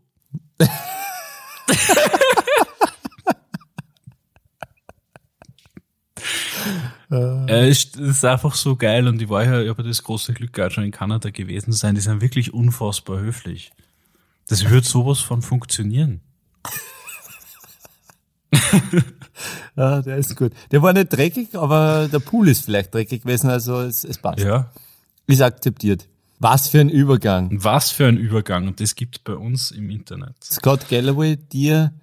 [7.09, 10.53] Äh, ist, ist einfach so geil und ich war ja, ich habe das große Glück
[10.53, 11.95] gehabt, schon in Kanada gewesen zu sein.
[11.95, 13.71] Die sind wirklich unfassbar höflich.
[14.47, 16.21] Das wird sowas von funktionieren.
[19.75, 20.53] ja, der ist gut.
[20.71, 24.39] Der war nicht dreckig, aber der Pool ist vielleicht dreckig gewesen, also es, es passt.
[24.39, 24.71] Ja.
[25.27, 26.07] Ist akzeptiert.
[26.39, 27.49] Was für ein Übergang.
[27.63, 28.67] Was für ein Übergang.
[28.67, 30.35] Und das gibt bei uns im Internet.
[30.43, 31.93] Scott Galloway, dir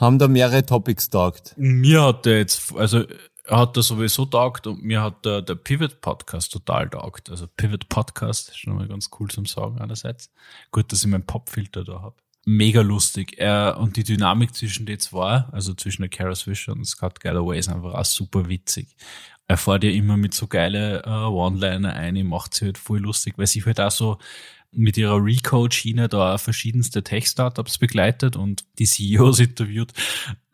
[0.00, 1.54] haben da mehrere Topics taugt.
[1.56, 3.04] Mir hat der jetzt, also
[3.44, 7.30] er hat da sowieso taugt und mir hat der, der Pivot Podcast total taugt.
[7.30, 10.30] Also Pivot Podcast ist schon mal ganz cool zum Sagen einerseits.
[10.72, 12.16] Gut, dass ich meinen Popfilter da habe.
[12.46, 13.34] Mega lustig.
[13.38, 17.58] Er, und die Dynamik zwischen den zwei, also zwischen der Kara Swisher und Scott Galloway
[17.58, 18.96] ist einfach auch super witzig
[19.50, 23.34] er fährt ja immer mit so geile äh, One-Liner ein, macht sie halt voll lustig,
[23.36, 24.18] weil sie halt auch so
[24.70, 29.92] mit ihrer Recode-Schiene da verschiedenste Tech-Startups begleitet und die CEOs interviewt.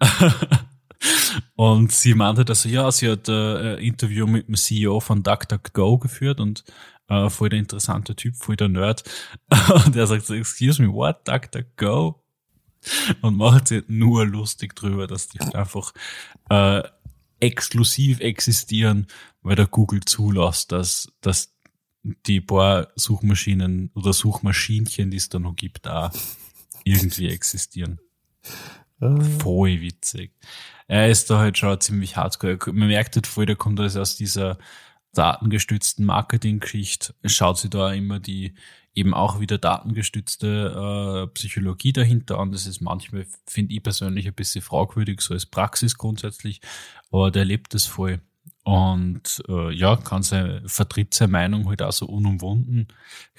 [1.56, 6.40] und sie meinte, dass ja, sie hat äh, Interview mit dem CEO von DuckDuckGo geführt
[6.40, 6.64] und
[7.10, 9.04] äh, voll der interessante Typ, voll der Nerd.
[9.84, 12.22] und er sagt so, excuse me, what, DuckDuckGo?
[13.20, 15.92] Und macht sie nur lustig drüber, dass die einfach
[16.48, 16.82] äh,
[17.46, 19.06] exklusiv existieren,
[19.42, 21.54] weil der Google zulässt, dass, dass
[22.02, 26.12] die paar Suchmaschinen oder Suchmaschinchen, die es da noch gibt, da
[26.84, 27.98] irgendwie existieren.
[29.00, 29.20] Ah.
[29.38, 30.32] Voll witzig.
[30.88, 32.58] Er ist da halt schon ziemlich hardcore.
[32.72, 34.58] Man merkt halt voll, der kommt also aus dieser
[35.12, 38.54] datengestützten Marketing-Geschichte, schaut sich da immer die
[38.96, 42.50] eben auch wieder datengestützte äh, Psychologie dahinter an.
[42.50, 46.60] Das ist manchmal, finde ich persönlich, ein bisschen fragwürdig, so als Praxis grundsätzlich,
[47.12, 48.20] aber der lebt das voll.
[48.64, 52.88] Und äh, ja, kann sein, vertritt seine Meinung halt auch so unumwunden.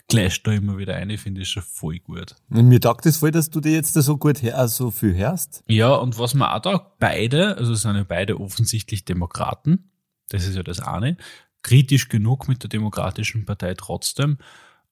[0.08, 2.36] Gleich da immer wieder eine, finde ich schon voll gut.
[2.50, 5.16] Und mir taugt es voll, dass du dir jetzt da so gut her, so viel
[5.16, 5.64] hörst.
[5.68, 9.92] Ja, und was man auch da beide, also sind ja beide offensichtlich Demokraten,
[10.30, 11.18] das ist ja das eine,
[11.62, 14.38] kritisch genug mit der Demokratischen Partei trotzdem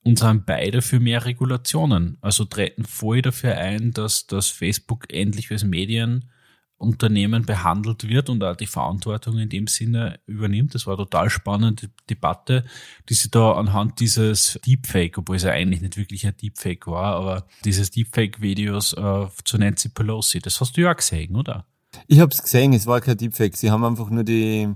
[0.06, 2.18] und sind beide für mehr Regulationen.
[2.22, 8.56] Also treten voll dafür ein, dass, dass Facebook endlich als Medienunternehmen behandelt wird und auch
[8.56, 10.76] die Verantwortung in dem Sinne übernimmt.
[10.76, 12.66] Das war eine total spannende Debatte,
[13.10, 17.16] die sie da anhand dieses Deepfake, obwohl es ja eigentlich nicht wirklich ein Deepfake war,
[17.16, 21.66] aber dieses Deepfake-Videos äh, zu Nancy Pelosi, das hast du ja gesehen, oder?
[22.08, 23.58] Ich habe es gesehen, es war kein Deepfake.
[23.58, 24.70] Sie haben einfach nur die,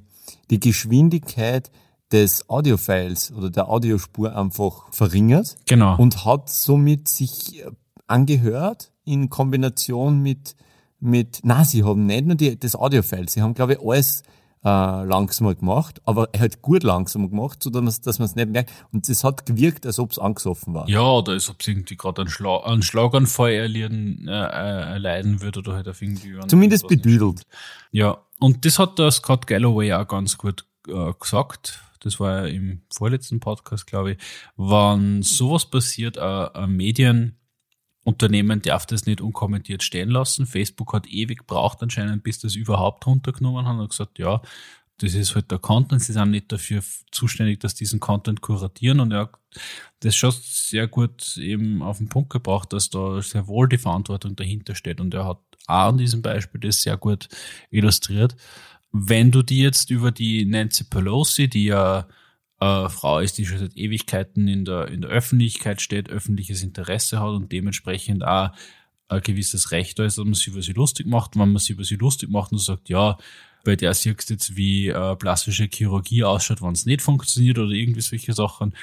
[0.50, 1.70] die Geschwindigkeit
[2.12, 5.58] des Audiofiles oder der Audiospur einfach verringert.
[5.68, 5.98] Genau.
[5.98, 7.64] Und hat somit sich
[8.08, 10.56] angehört in Kombination mit,
[11.00, 14.24] mit, na, sie haben nicht nur die, das Audiofile, sie haben, glaube ich, alles
[14.64, 18.72] äh, langsamer gemacht, aber halt gut langsamer gemacht, so dass, dass man es nicht merkt.
[18.92, 20.90] Und es hat gewirkt, als ob es angesoffen war.
[20.90, 25.42] Ja, oder als ob es irgendwie gerade einen, Schla einen Schlaganfall erleiden, äh, äh, erleiden
[25.42, 26.38] würde oder halt auf irgendwie.
[26.48, 27.44] Zumindest bedüdelt.
[27.92, 32.46] Ja, und das hat der Scott Galloway auch ganz gut äh, gesagt das war ja
[32.48, 34.18] im vorletzten Podcast, glaube ich,
[34.56, 40.46] wann sowas passiert, ein, ein Medienunternehmen darf das nicht unkommentiert stehen lassen.
[40.46, 44.42] Facebook hat ewig gebraucht anscheinend, bis das überhaupt runtergenommen haben und gesagt, ja,
[44.98, 49.14] das ist halt der Content, sie sind nicht dafür zuständig, dass diesen Content kuratieren und
[49.14, 49.30] er
[50.02, 54.36] das schon sehr gut eben auf den Punkt gebracht, dass da sehr wohl die Verantwortung
[54.36, 57.30] dahinter steht und er hat auch an diesem Beispiel das sehr gut
[57.70, 58.36] illustriert
[58.92, 62.08] wenn du die jetzt über die Nancy Pelosi, die ja
[62.60, 67.20] äh, Frau ist, die schon seit Ewigkeiten in der, in der Öffentlichkeit steht, öffentliches Interesse
[67.20, 68.52] hat und dementsprechend auch
[69.08, 71.36] ein gewisses Recht da ist, dass man sich über sie lustig macht.
[71.36, 73.18] Wenn man sich über sie lustig macht und sagt, ja,
[73.64, 77.72] bei der siehst du jetzt, wie äh, plastische Chirurgie ausschaut, wenn es nicht funktioniert oder
[77.72, 78.74] irgendwie solche Sachen,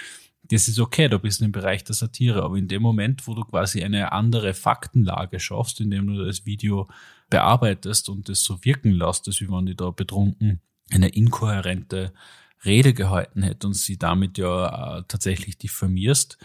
[0.49, 2.43] das ist okay, da bist du im Bereich der Satire.
[2.43, 6.89] Aber in dem Moment, wo du quasi eine andere Faktenlage schaffst, indem du das Video
[7.31, 10.61] bearbeitest und das so wirken lässt, als wie wenn die da betrunken
[10.91, 12.13] eine inkohärente
[12.65, 16.39] Rede gehalten hätte und sie damit ja äh, tatsächlich diffamierst,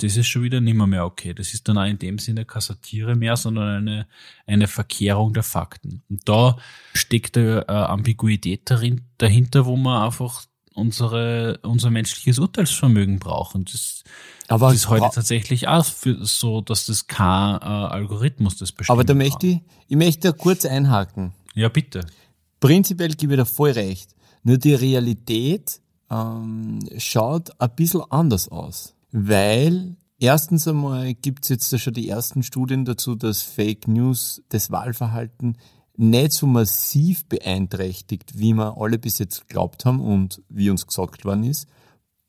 [0.00, 1.34] das ist schon wieder nimmer mehr okay.
[1.34, 4.06] Das ist dann auch in dem Sinne keine Satire mehr, sondern eine,
[4.46, 6.02] eine Verkehrung der Fakten.
[6.08, 6.56] Und da
[6.94, 10.44] steckt eine äh, Ambiguität darin, dahinter, wo man einfach
[10.78, 13.64] unsere, unser menschliches Urteilsvermögen brauchen.
[13.64, 14.04] Das,
[14.48, 18.94] aber das ist heute tatsächlich auch so, dass das kein äh, Algorithmus das bestimmt.
[18.94, 21.32] Aber da möchte ich, ich möchte kurz einhaken.
[21.54, 22.06] Ja, bitte.
[22.60, 24.14] Prinzipiell gebe ich da voll recht.
[24.42, 28.94] Nur die Realität ähm, schaut ein bisschen anders aus.
[29.12, 34.70] Weil erstens einmal gibt es jetzt schon die ersten Studien dazu, dass Fake News das
[34.70, 35.56] Wahlverhalten
[35.98, 41.24] nicht so massiv beeinträchtigt, wie wir alle bis jetzt geglaubt haben und wie uns gesagt
[41.24, 41.66] worden ist.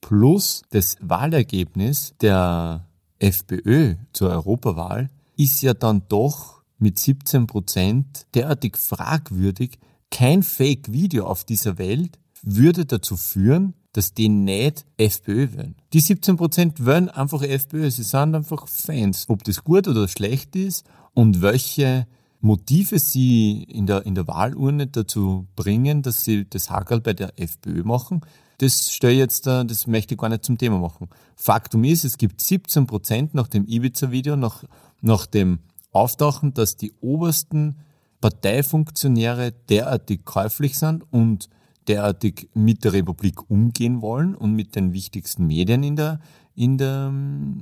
[0.02, 2.88] Plus das Wahlergebnis der
[3.20, 9.78] FPÖ zur Europawahl ist ja dann doch mit 17 Prozent derartig fragwürdig.
[10.10, 15.76] Kein Fake-Video auf dieser Welt würde dazu führen, dass die nicht FPÖ wählen.
[15.94, 17.92] Die 17 Prozent wählen einfach FPÖ.
[17.92, 19.26] Sie sind einfach Fans.
[19.28, 22.08] Ob das gut oder schlecht ist und welche
[22.42, 27.38] Motive sie in der, in der Wahlurne dazu bringen, dass sie das Hagel bei der
[27.40, 28.22] FPÖ machen,
[28.60, 31.08] das stelle jetzt, das möchte ich gar nicht zum Thema machen.
[31.36, 34.66] Faktum ist, es gibt 17 Prozent nach dem Ibiza-Video, nach,
[35.02, 35.60] nach dem
[35.92, 37.78] Auftauchen, dass die obersten
[38.20, 41.50] Parteifunktionäre derartig käuflich sind und
[41.88, 46.20] derartig mit der Republik umgehen wollen und mit den wichtigsten Medien in der,
[46.54, 47.14] in der,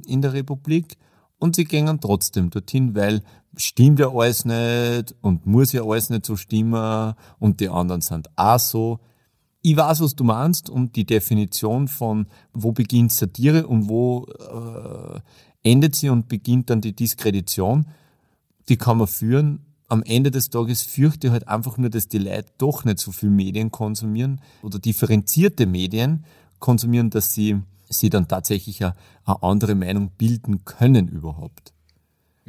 [0.08, 0.98] in der Republik
[1.38, 3.22] und sie gehen trotzdem dorthin, weil
[3.56, 8.30] stimmt ja alles nicht und muss ja alles nicht so stimmen und die anderen sind
[8.36, 9.00] auch so.
[9.62, 15.20] Ich weiß, was du meinst und die Definition von, wo beginnt Satire und wo äh,
[15.70, 17.88] endet sie und beginnt dann die Diskredition,
[18.70, 19.66] die kann man führen.
[19.90, 23.12] Am Ende des Tages fürchte ich halt einfach nur, dass die Leute doch nicht so
[23.12, 26.26] viel Medien konsumieren oder differenzierte Medien
[26.60, 31.74] konsumieren, dass sie sie dann tatsächlich eine, eine andere Meinung bilden können überhaupt.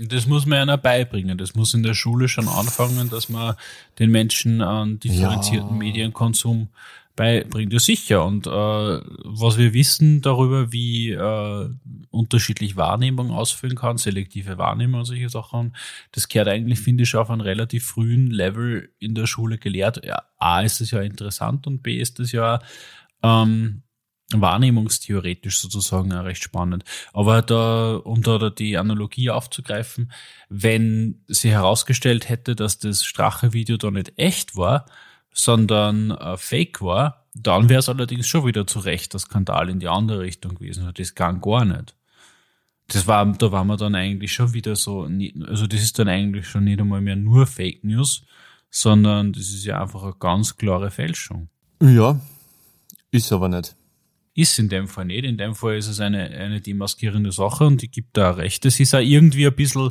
[0.01, 1.39] Das muss man einer beibringen.
[1.39, 3.57] Das muss in der Schule schon anfangen, dass man
[3.99, 5.77] den Menschen einen differenzierten ja.
[5.77, 6.69] Medienkonsum
[7.19, 7.73] beibringt.
[7.73, 8.25] Ja, sicher.
[8.25, 11.69] Und äh, was wir wissen darüber, wie äh,
[12.11, 15.75] unterschiedlich Wahrnehmung ausfüllen kann, selektive Wahrnehmung und solche Sachen,
[16.13, 20.05] das gehört eigentlich, finde ich, auf einem relativ frühen Level in der Schule gelehrt.
[20.05, 22.61] Ja, A ist es ja interessant und B ist es ja
[23.25, 23.83] ähm,
[24.33, 26.85] wahrnehmungstheoretisch sozusagen auch recht spannend.
[27.13, 30.13] Aber da, um da die Analogie aufzugreifen,
[30.49, 34.87] wenn sie herausgestellt hätte, dass das Strache-Video da nicht echt war,
[35.33, 39.79] sondern äh, fake war, dann wäre es allerdings schon wieder zu Recht der Skandal in
[39.79, 40.91] die andere Richtung gewesen.
[40.95, 41.95] Das kann gar nicht.
[42.89, 45.09] Das war, da waren wir dann eigentlich schon wieder so,
[45.47, 48.23] also das ist dann eigentlich schon nicht einmal mehr nur Fake News,
[48.71, 51.49] sondern das ist ja einfach eine ganz klare Fälschung.
[51.83, 52.19] Ja,
[53.11, 53.78] ist aber nicht.
[54.39, 55.25] Ist in dem Fall nicht.
[55.25, 58.65] In dem Fall ist es eine, eine demaskierende Sache und die gibt da recht.
[58.67, 59.91] Es ist auch irgendwie ein bisschen,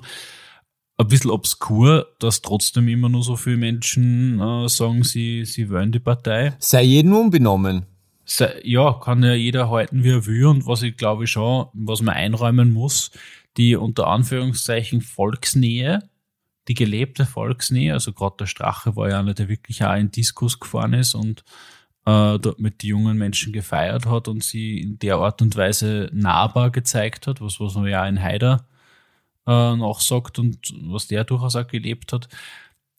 [0.96, 5.92] ein bisschen obskur, dass trotzdem immer nur so viele Menschen äh, sagen, sie, sie wollen
[5.92, 6.54] die Partei.
[6.60, 7.88] Sei jedem unbenommen.
[8.24, 10.46] Sei, ja, kann ja jeder halten, wie er will.
[10.46, 13.12] Und was ich glaube schon, was man einräumen muss,
[13.58, 16.10] die unter Anführungszeichen Volksnähe,
[16.70, 20.58] die gelebte Volksnähe, also gerade der Strache war ja einer, der wirklich auch in Diskus
[20.58, 21.44] gefahren ist und
[22.08, 26.72] äh, mit den jungen Menschen gefeiert hat und sie in der Art und Weise nahbar
[26.72, 28.66] gezeigt hat, was, was man ja in Haider
[29.46, 32.30] äh, nachsagt und was der durchaus auch gelebt hat.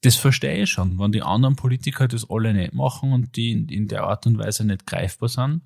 [0.03, 0.99] Das verstehe ich schon.
[0.99, 4.39] Wenn die anderen Politiker das alle nicht machen und die in, in der Art und
[4.39, 5.63] Weise nicht greifbar sind,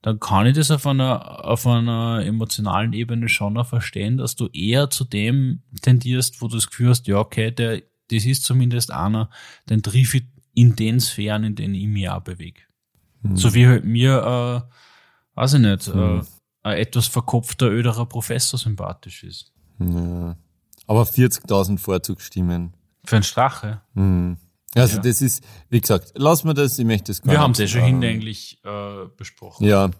[0.00, 4.46] dann kann ich das auf einer, auf einer emotionalen Ebene schon noch verstehen, dass du
[4.48, 8.92] eher zu dem tendierst, wo du das Gefühl hast, ja, okay, der, das ist zumindest
[8.92, 9.30] einer,
[9.68, 12.60] den triff ich in den Sphären, in denen ich mich auch bewege.
[13.24, 13.36] Mhm.
[13.36, 16.20] So wie halt mir, äh, weiß ich nicht, mhm.
[16.20, 19.52] äh, ein etwas verkopfter, öderer Professor sympathisch ist.
[19.78, 20.36] Ja.
[20.86, 22.74] Aber 40.000 Vorzugsstimmen.
[23.04, 23.80] Für einen Strache?
[23.94, 24.36] Mhm.
[24.74, 25.02] Also ja.
[25.02, 27.66] das ist, wie gesagt, lass mir das, ich möchte das gar Wir haben es ja
[27.66, 29.64] schon hinlänglich äh, besprochen.
[29.66, 29.90] Ja.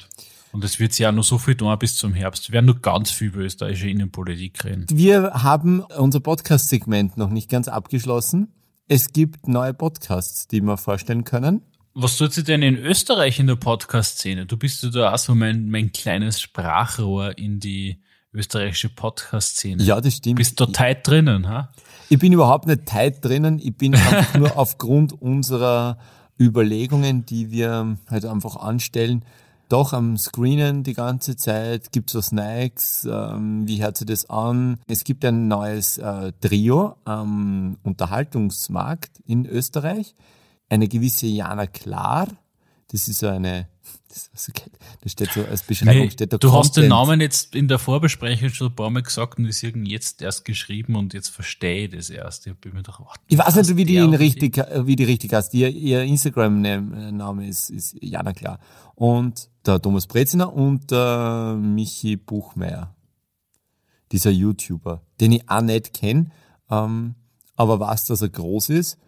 [0.52, 2.48] Und es wird sich ja noch so viel tun bis zum Herbst.
[2.48, 4.86] Wir werden nur ganz viel über österreichische Innenpolitik reden.
[4.90, 8.52] Wir haben unser Podcast-Segment noch nicht ganz abgeschlossen.
[8.86, 11.62] Es gibt neue Podcasts, die wir vorstellen können.
[11.96, 14.46] Was tut sich denn in Österreich in der Podcast-Szene?
[14.46, 18.00] Du bist ja da auch so mein, mein kleines Sprachrohr in die
[18.32, 19.80] österreichische Podcast-Szene.
[19.80, 20.38] Ja, das stimmt.
[20.38, 21.70] Bist du tight drinnen, ha?
[22.08, 23.60] Ich bin überhaupt nicht tight drinnen.
[23.60, 25.98] Ich bin einfach nur aufgrund unserer
[26.36, 29.24] Überlegungen, die wir halt einfach anstellen,
[29.68, 31.92] doch am Screenen die ganze Zeit.
[31.92, 33.08] Gibt's was Neues?
[33.08, 34.80] Ähm, wie hört sich das an?
[34.88, 40.16] Es gibt ein neues äh, Trio am Unterhaltungsmarkt in Österreich
[40.68, 42.28] eine gewisse Jana Klar.
[42.88, 43.68] Das ist so eine,
[44.08, 44.52] das, so,
[45.00, 46.04] das steht so als Beschreibung.
[46.04, 46.64] Nee, steht da du Content.
[46.64, 49.92] hast den Namen jetzt in der Vorbesprechung schon ein paar Mal gesagt und ist irgendwie
[49.92, 52.46] jetzt erst geschrieben und jetzt verstehe ich das erst.
[52.46, 55.54] Ich, mir gedacht, oh, ich weiß nicht, wie die, richtig, wie die richtig heißt.
[55.54, 58.58] Ihr, ihr Instagram-Name ist, ist Jana Klar.
[58.94, 62.94] Und der Thomas Breziner und der Michi Buchmeier.
[64.12, 66.30] Dieser YouTuber, den ich auch nicht kenne,
[66.70, 67.14] ähm,
[67.56, 68.98] aber weiß, dass er groß ist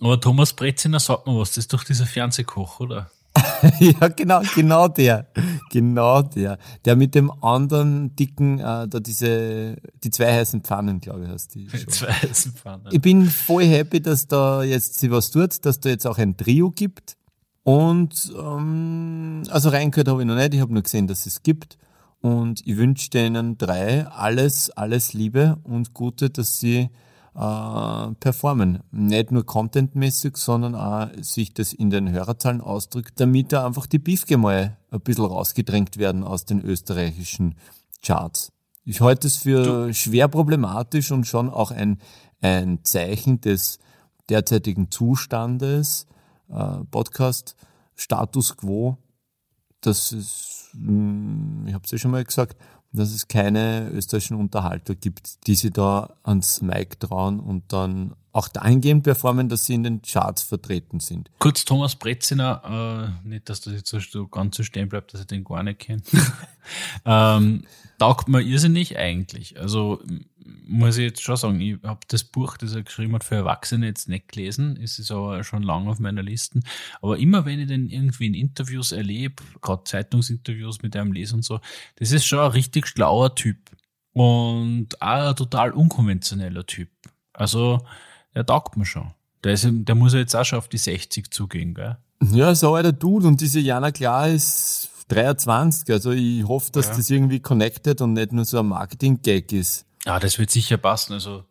[0.00, 3.10] aber Thomas Breziner sagt mir was, das ist doch dieser Fernsehkoch, oder?
[3.80, 5.26] ja, genau, genau der.
[5.70, 6.58] Genau der.
[6.84, 11.54] Der mit dem anderen dicken, äh, da diese, die zwei heißen Pfannen, glaube ich, heißt
[11.54, 11.68] die.
[11.68, 11.90] Show.
[11.90, 12.88] Zwei heißen Pfannen.
[12.90, 16.36] Ich bin voll happy, dass da jetzt sie was tut, dass da jetzt auch ein
[16.36, 17.16] Trio gibt.
[17.62, 21.78] Und ähm, also reingehört habe ich noch nicht, ich habe nur gesehen, dass es gibt.
[22.20, 26.90] Und ich wünsche denen drei alles, alles Liebe und Gute, dass sie
[27.36, 28.80] äh, performen.
[28.90, 33.98] Nicht nur contentmäßig, sondern auch sich das in den Hörerzahlen ausdrückt, damit da einfach die
[33.98, 37.56] Biefke mal ein bisschen rausgedrängt werden aus den österreichischen
[38.02, 38.52] Charts.
[38.84, 39.94] Ich halte es für du.
[39.94, 41.98] schwer problematisch und schon auch ein,
[42.40, 43.78] ein Zeichen des
[44.30, 46.06] derzeitigen Zustandes,
[46.48, 47.56] äh, Podcast
[47.96, 48.96] Status Quo,
[49.80, 52.56] dass es, hm, ich habe es ja schon mal gesagt,
[52.96, 58.48] dass es keine österreichischen Unterhalter gibt, die sich da ans Mic trauen und dann auch
[58.48, 61.30] dahingehend performen, dass sie in den Charts vertreten sind.
[61.38, 65.26] Kurz Thomas Bretziner, äh, nicht, dass das jetzt so ganz so stehen bleibt, dass ich
[65.26, 66.02] den gar nicht kenne.
[67.06, 67.64] ähm,
[67.98, 69.58] taugt mir irrsinnig eigentlich.
[69.58, 70.02] Also
[70.66, 73.86] muss ich jetzt schon sagen, ich habe das Buch, das er geschrieben hat für Erwachsene,
[73.86, 74.78] jetzt nicht gelesen.
[74.82, 76.60] Es ist aber schon lange auf meiner Liste.
[77.00, 81.44] Aber immer wenn ich den irgendwie in Interviews erlebe, gerade Zeitungsinterviews mit einem lese und
[81.44, 81.60] so,
[81.96, 83.58] das ist schon ein richtig schlauer Typ.
[84.12, 86.88] Und auch ein total unkonventioneller Typ.
[87.34, 87.84] Also,
[88.34, 89.12] der taugt mir schon.
[89.44, 91.98] Der, ist, der muss ja jetzt auch schon auf die 60 zugehen, gell?
[92.32, 93.26] Ja, so alter Dude.
[93.26, 95.90] Und diese Jana Klar ist 23.
[95.90, 96.96] Also ich hoffe, dass ja.
[96.96, 99.86] das irgendwie connected und nicht nur so ein Marketing-Gag ist.
[100.06, 101.14] Ja, das wird sicher passen.
[101.14, 101.44] Also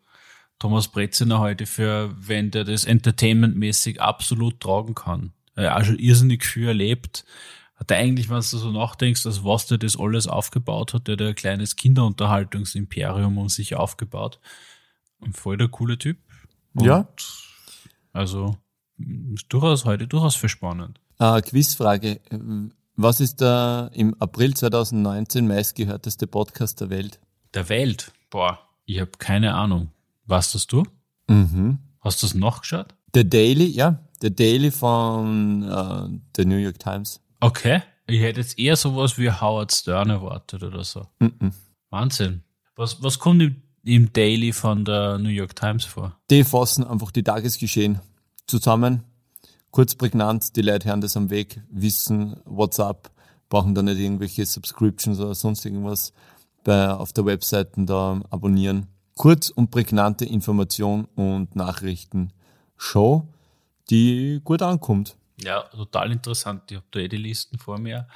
[0.59, 5.33] Thomas Breziner heute für, wenn der das entertainmentmäßig absolut tragen kann.
[5.55, 7.25] Er hat schon irrsinnig viel erlebt.
[7.75, 11.13] Hat er eigentlich, wenn du so nachdenkst, dass was der das alles aufgebaut hat, der
[11.13, 14.39] hat ein kleines Kinderunterhaltungsimperium um sich aufgebaut.
[15.33, 16.17] voll der coole Typ.
[16.73, 17.07] Und ja.
[18.13, 18.57] Also,
[19.33, 21.01] ist durchaus heute durchaus für spannend.
[21.19, 22.21] Äh, Quizfrage.
[22.95, 27.19] Was ist der im April 2019 meistgehörteste Podcast der Welt?
[27.53, 28.13] Der Welt?
[28.35, 29.91] Boah, ich habe keine Ahnung.
[30.25, 30.83] Weißt das du?
[31.29, 31.79] Mhm.
[32.01, 32.93] Hast du es noch geschaut?
[33.13, 34.03] The Daily, ja.
[34.19, 37.21] The Daily von uh, The New York Times.
[37.39, 37.81] Okay.
[38.07, 41.07] Ich hätte jetzt eher sowas wie Howard Stern erwartet oder so.
[41.19, 41.53] Mhm.
[41.91, 42.43] Wahnsinn.
[42.75, 46.19] Was, was kommt im, im Daily von der New York Times vor?
[46.29, 48.01] Die fassen einfach die Tagesgeschehen
[48.47, 49.05] zusammen
[49.71, 53.11] kurz prägnant, die Leute hören das am Weg, wissen WhatsApp,
[53.47, 56.11] brauchen da nicht irgendwelche Subscriptions oder sonst irgendwas
[56.65, 58.87] bei, auf der Webseite da abonnieren.
[59.15, 62.33] Kurz und prägnante Information und Nachrichten.
[62.75, 63.29] Show,
[63.89, 65.15] die gut ankommt.
[65.39, 66.63] Ja, total interessant.
[66.69, 68.07] Ich habe da eh die Listen vor mir.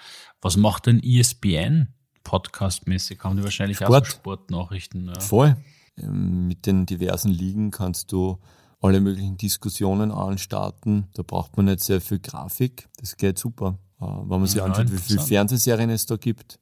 [0.41, 1.93] Was macht denn ESPN
[2.25, 3.23] podcastmäßig?
[3.23, 3.91] Haben die wahrscheinlich Sport.
[3.91, 5.07] auch so Sportnachrichten?
[5.07, 5.19] Ja.
[5.21, 5.55] Voll.
[5.97, 8.39] Ähm, mit den diversen Ligen kannst du
[8.81, 11.07] alle möglichen Diskussionen anstarten.
[11.13, 12.89] Da braucht man nicht sehr viel Grafik.
[12.99, 13.77] Das geht super.
[14.01, 16.59] Äh, wenn man sich ja, anschaut, wie viele Fernsehserien es da gibt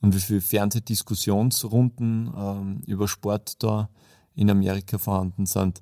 [0.00, 3.88] und wie viele Fernsehdiskussionsrunden ähm, über Sport da
[4.34, 5.80] in Amerika vorhanden sind.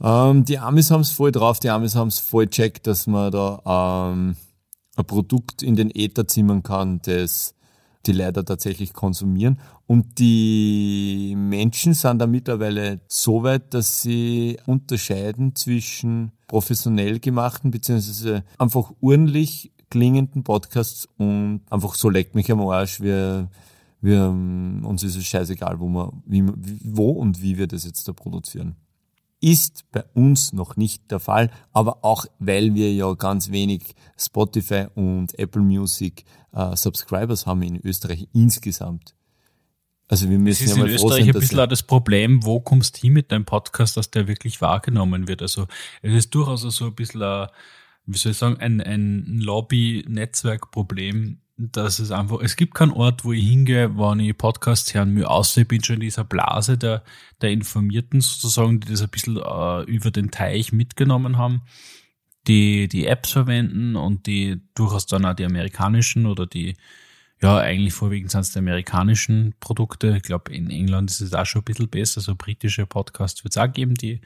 [0.00, 3.30] Ähm, die Amis haben es voll drauf, die Amis haben es voll checkt, dass man
[3.30, 4.36] da ähm,
[4.96, 7.54] ein Produkt in den Äther zimmern kann, das
[8.06, 9.60] die leider tatsächlich konsumieren.
[9.86, 18.44] Und die Menschen sind da mittlerweile so weit, dass sie unterscheiden zwischen professionell gemachten beziehungsweise
[18.58, 23.00] einfach ordentlich klingenden Podcasts und einfach so leckt mich am Arsch.
[23.00, 23.48] Wir,
[24.00, 26.44] wir, uns ist es scheißegal, wo, wir, wie,
[26.84, 28.76] wo und wie wir das jetzt da produzieren
[29.40, 34.86] ist bei uns noch nicht der Fall, aber auch weil wir ja ganz wenig Spotify
[34.94, 39.14] und Apple Music äh, Subscribers haben in Österreich insgesamt.
[40.08, 42.96] Also wir müssen das ist ja in Österreich ein bisschen auch das Problem, wo kommst
[42.96, 45.40] du hin mit deinem Podcast, dass der wirklich wahrgenommen wird.
[45.40, 45.66] Also
[46.02, 47.48] es ist durchaus so ein bisschen, ein,
[48.12, 53.32] wie soll ich sagen, ein, ein Lobby-Netzwerk-Problem, dass es einfach, es gibt keinen Ort, wo
[53.32, 57.04] ich hingehe, wenn ich Podcasts hören will, außer ich bin schon in dieser Blase der,
[57.40, 61.62] der Informierten sozusagen, die das ein bisschen äh, über den Teich mitgenommen haben,
[62.48, 66.76] die die Apps verwenden und die durchaus dann auch die amerikanischen oder die,
[67.42, 70.16] ja, eigentlich vorwiegend sind es die amerikanischen Produkte.
[70.16, 73.54] Ich glaube, in England ist es auch schon ein bisschen besser, so britische Podcasts wird
[73.54, 74.20] es auch geben, die,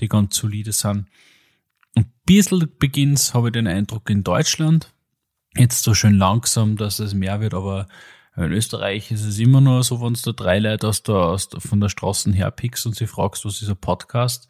[0.00, 1.06] die ganz solide sind.
[1.96, 4.92] Ein bisschen beginnt habe ich den Eindruck in Deutschland,
[5.56, 7.88] jetzt so schön langsam, dass es mehr wird, aber
[8.36, 11.60] in Österreich ist es immer nur so, wenn du drei Leute aus der, aus der,
[11.60, 14.48] von der Straße herpickst und sie fragst, was ist ein Podcast,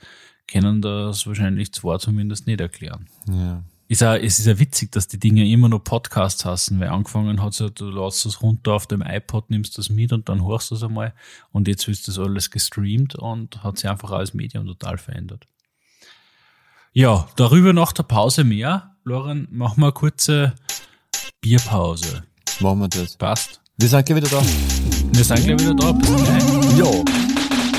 [0.48, 3.06] können das wahrscheinlich zwei zumindest nicht erklären.
[3.28, 3.62] Ja.
[3.88, 7.40] Ist auch, es ist ja witzig, dass die Dinge immer nur Podcasts hassen, weil angefangen
[7.40, 10.72] hat ja, du lässt es runter auf dem iPod, nimmst das mit und dann hörst
[10.72, 11.14] du es einmal
[11.52, 15.46] und jetzt ist das alles gestreamt und hat sich einfach als Medium total verändert.
[16.98, 18.96] Ja, darüber nach der Pause mehr.
[19.04, 20.54] Loren, machen wir eine kurze
[21.42, 22.22] Bierpause.
[22.60, 23.18] Machen wir das.
[23.18, 23.60] Passt.
[23.76, 24.42] Wir sind gleich wieder da.
[25.12, 25.92] Wir sind gleich wieder da.
[25.92, 26.78] Bis gleich.
[26.78, 27.04] Ja.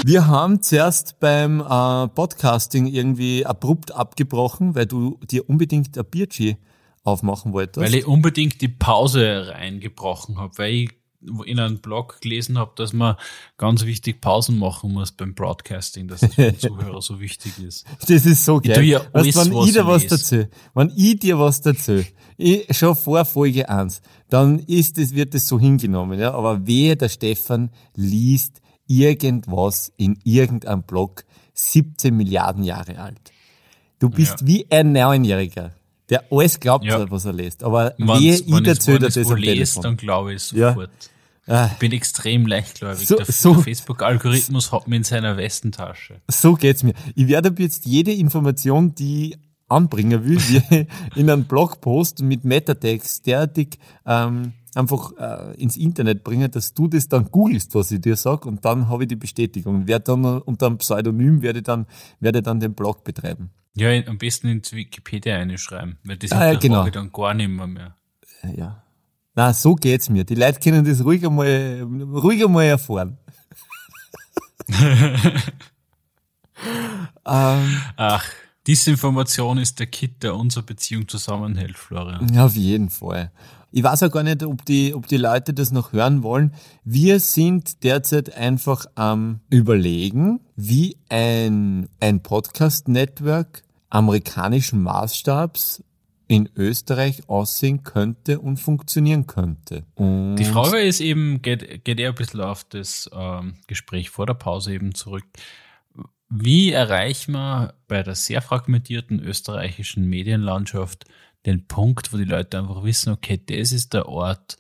[0.06, 6.58] Wir haben zuerst beim äh, Podcasting irgendwie abrupt abgebrochen, weil du dir unbedingt ein Bierchi
[7.04, 7.84] aufmachen wolltest.
[7.84, 10.90] Weil ich unbedingt die Pause reingebrochen habe, weil ich
[11.46, 13.16] in einem Blog gelesen habe, dass man
[13.58, 17.86] ganz wichtig Pausen machen muss beim Broadcasting, dass das für den Zuhörer so wichtig ist.
[18.08, 18.84] Das ist so geil.
[18.84, 22.04] Ich ja alles, weißt, wenn ich dir was dazu, wenn ich dir was dazu,
[22.38, 26.34] ich, schon vor Folge 1, dann ist es, wird es so hingenommen, ja.
[26.34, 33.20] Aber wer der Stefan liest irgendwas in irgendeinem Blog 17 Milliarden Jahre alt.
[34.00, 34.48] Du bist ja.
[34.48, 35.72] wie ein Neunjähriger,
[36.10, 37.10] der alles glaubt, ja.
[37.10, 37.64] was er liest.
[37.64, 40.90] Aber wehe, ich erzähle das am lest, dann glaube ich sofort.
[40.90, 41.17] Ja.
[41.48, 43.08] Ich bin extrem leichtgläubig.
[43.08, 46.22] So, der, so, der Facebook-Algorithmus hat mich in seiner Westentasche.
[46.28, 46.94] So geht's mir.
[47.16, 49.38] Ich werde jetzt jede Information, die
[49.70, 56.74] anbringen will, in einem Blogpost mit Metatext derartig ähm, einfach äh, ins Internet bringen, dass
[56.74, 59.88] du das dann googelst, was ich dir sag, und dann habe ich die Bestätigung.
[59.88, 61.88] Werde dann unter einem Pseudonym werde dann
[62.20, 63.52] werde dann den Blog betreiben.
[63.76, 66.90] Ja, am besten ins Wikipedia einschreiben, weil das ah, ja, genau.
[66.90, 67.68] dann gar nicht mehr.
[67.68, 67.96] mehr.
[68.44, 68.84] Äh, ja.
[69.38, 70.24] Na, so geht's mir.
[70.24, 73.20] Die Leute können das ruhig einmal, ruhig einmal erfahren.
[77.24, 78.26] ähm, Ach,
[78.66, 82.34] Disinformation ist der Kit, der unsere Beziehung zusammenhält, Florian.
[82.34, 83.32] Ja, auf jeden Fall.
[83.72, 86.52] Ich weiß auch gar nicht, ob die, ob die Leute das noch hören wollen.
[86.84, 93.62] Wir sind derzeit einfach am Überlegen, wie ein, ein Podcast-Network
[93.92, 95.84] amerikanischen Maßstabs
[96.28, 99.86] in Österreich aussehen könnte und funktionieren könnte.
[99.96, 104.26] Und die Frage ist eben, geht, geht eher ein bisschen auf das ähm, Gespräch vor
[104.26, 105.26] der Pause eben zurück.
[106.30, 111.06] Wie erreichen wir bei der sehr fragmentierten österreichischen Medienlandschaft
[111.46, 114.58] den Punkt, wo die Leute einfach wissen, okay, das ist der Ort,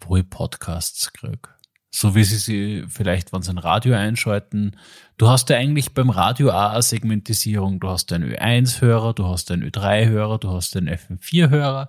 [0.00, 1.48] wo ich Podcasts kriege.
[1.94, 4.76] So wie sie sie vielleicht, wenn sie ein Radio einschalten.
[5.18, 7.80] Du hast ja eigentlich beim Radio auch eine Segmentisierung.
[7.80, 11.88] Du hast einen Ö1-Hörer, du hast einen Ö3-Hörer, du hast einen FM4-Hörer.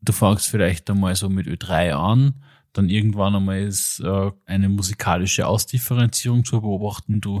[0.00, 2.42] Du fängst vielleicht einmal so mit Ö3 an.
[2.72, 7.20] Dann irgendwann einmal ist äh, eine musikalische Ausdifferenzierung zu beobachten.
[7.20, 7.40] Du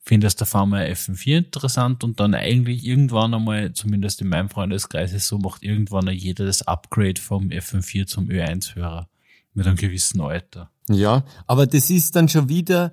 [0.00, 5.28] findest auf einmal FM4 interessant und dann eigentlich irgendwann einmal, zumindest in meinem Freundeskreis ist
[5.28, 9.08] so, macht irgendwann jeder das Upgrade vom FM4 zum Ö1-Hörer
[9.54, 10.70] mit einem gewissen Alter.
[10.90, 12.92] Ja, aber das ist dann schon wieder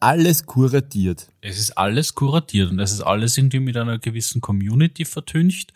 [0.00, 1.28] alles kuratiert.
[1.40, 5.72] Es ist alles kuratiert und es ist alles irgendwie mit einer gewissen Community vertüncht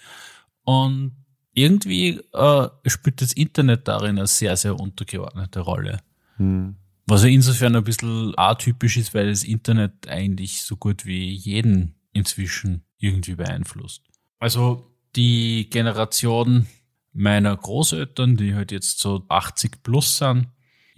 [0.64, 1.12] und
[1.54, 6.00] irgendwie äh, spielt das Internet darin eine sehr, sehr untergeordnete Rolle.
[6.36, 6.76] Hm.
[7.06, 11.94] Was ja insofern ein bisschen atypisch ist, weil das Internet eigentlich so gut wie jeden
[12.12, 14.02] inzwischen irgendwie beeinflusst.
[14.38, 16.66] Also die Generation
[17.12, 20.48] meiner Großeltern, die halt jetzt so 80 plus sind,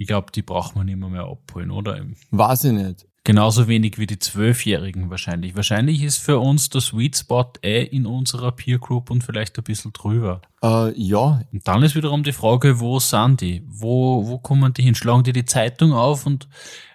[0.04, 1.98] ich glaube, die braucht man immer mehr abholen, oder?
[2.30, 3.06] Weiß ich nicht.
[3.24, 5.56] Genauso wenig wie die Zwölfjährigen wahrscheinlich.
[5.56, 9.64] Wahrscheinlich ist für uns der Sweet Spot eh in unserer Peer Group und vielleicht ein
[9.64, 10.42] bisschen drüber.
[10.62, 11.40] Äh, ja.
[11.50, 13.62] Und dann ist wiederum die Frage, wo sind die?
[13.66, 14.94] Wo, wo kommen die hin?
[14.94, 16.48] Schlagen die die Zeitung auf und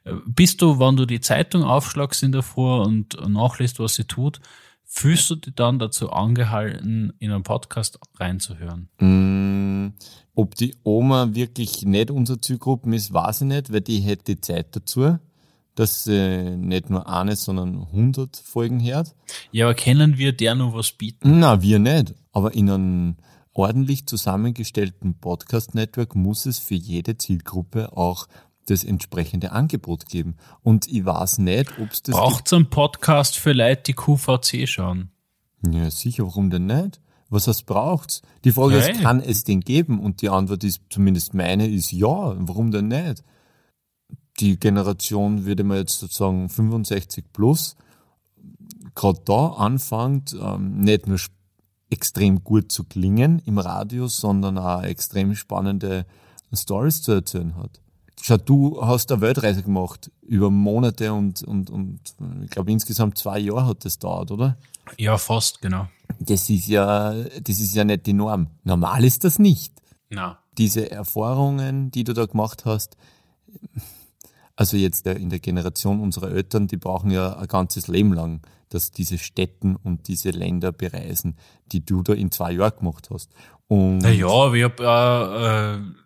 [0.03, 4.03] äh, bist du, wenn du die Zeitung aufschlagst in der Früh und nachliest, was sie
[4.03, 4.39] tut,
[4.91, 8.89] fühlst du dich dann dazu angehalten, in einen Podcast reinzuhören?
[8.99, 9.93] Mm,
[10.35, 14.41] ob die Oma wirklich nicht unsere Zielgruppe ist, weiß ich nicht, weil die hätte die
[14.41, 15.19] Zeit dazu
[15.75, 19.15] dass sie nicht nur eine, sondern 100 Folgen hört.
[19.53, 21.39] Ja, aber können wir der noch was bieten?
[21.39, 22.15] Na, wir nicht.
[22.33, 23.15] Aber in einem
[23.53, 28.27] ordentlich zusammengestellten Podcast-Network muss es für jede Zielgruppe auch
[28.69, 30.35] das entsprechende Angebot geben.
[30.61, 32.15] Und ich weiß nicht, ob es das.
[32.15, 35.11] Braucht es einen Podcast für Leute, die QVC schauen?
[35.69, 37.01] Ja, sicher, warum denn nicht?
[37.29, 38.21] Was es braucht?
[38.43, 38.91] Die Frage hey.
[38.91, 39.99] ist, kann es den geben?
[39.99, 42.07] Und die Antwort ist, zumindest meine, ist ja.
[42.37, 43.23] Warum denn nicht?
[44.39, 47.75] die Generation, würde man jetzt sozusagen 65 plus,
[48.95, 51.19] gerade da anfängt, ähm, nicht nur
[51.89, 56.05] extrem gut zu klingen im Radio, sondern auch extrem spannende
[56.53, 57.81] Stories zu erzählen hat.
[58.21, 61.99] Schau, du hast eine Weltreise gemacht über Monate und, und, und
[62.43, 64.57] ich glaube insgesamt zwei Jahre hat das dauert, oder?
[64.97, 65.87] Ja, fast, genau.
[66.19, 68.47] Das ist ja, das ist ja nicht die Norm.
[68.63, 69.73] Normal ist das nicht.
[70.09, 70.39] Na.
[70.57, 72.97] Diese Erfahrungen, die du da gemacht hast,
[74.55, 78.91] also jetzt in der Generation unserer Eltern, die brauchen ja ein ganzes Leben lang, dass
[78.91, 81.37] diese Städten und diese Länder bereisen,
[81.71, 83.31] die du da in zwei Jahren gemacht hast.
[83.67, 85.99] Und naja, aber ich habe äh,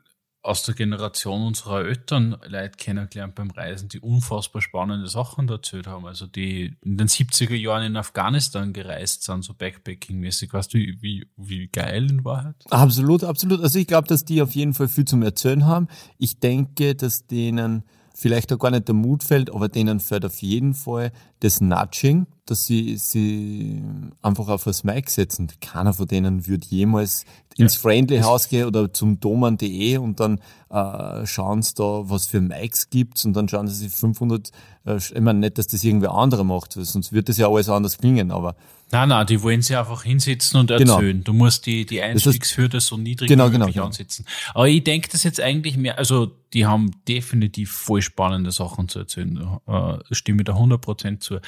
[0.43, 6.05] aus der Generation unserer Eltern Leute kennengelernt beim Reisen, die unfassbar spannende Sachen erzählt haben.
[6.05, 10.53] Also die in den 70er Jahren in Afghanistan gereist sind, so Backpacking-mäßig.
[10.53, 12.55] Weißt du, wie, wie geil in Wahrheit?
[12.69, 13.61] Absolut, absolut.
[13.61, 15.87] Also ich glaube, dass die auf jeden Fall viel zum Erzählen haben.
[16.17, 17.83] Ich denke, dass denen
[18.14, 22.28] vielleicht auch gar nicht der Mut fällt, aber denen fällt auf jeden Fall das Nudging,
[22.45, 23.82] dass sie, sie
[24.22, 25.49] einfach auf das Mic setzen.
[25.61, 27.26] Keiner von denen wird jemals
[27.57, 27.82] ins ja.
[27.82, 30.39] Friendly House gehen oder zum doman.de und dann
[30.70, 34.51] äh, schauen sie da, was für Mics gibt's und dann schauen sie sich 500,
[34.86, 37.97] äh, ich meine nicht, dass das irgendwer anderer macht, sonst wird das ja alles anders
[37.97, 38.55] klingen, aber
[38.93, 40.93] Nein, nein, die wollen sie einfach hinsetzen und genau.
[40.93, 41.13] erzählen.
[41.13, 41.23] Genau.
[41.23, 44.23] Du musst die, die Einstiegshürde so niedrig genau, wie möglich genau, ansetzen.
[44.53, 48.99] Aber ich denke das jetzt eigentlich mehr, also die haben definitiv voll spannende Sachen zu
[48.99, 49.59] erzählen.
[49.65, 51.39] Äh, stimme da 100% zu.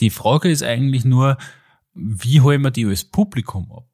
[0.00, 1.38] Die Frage ist eigentlich nur,
[1.94, 3.86] wie holen wir die als Publikum ab?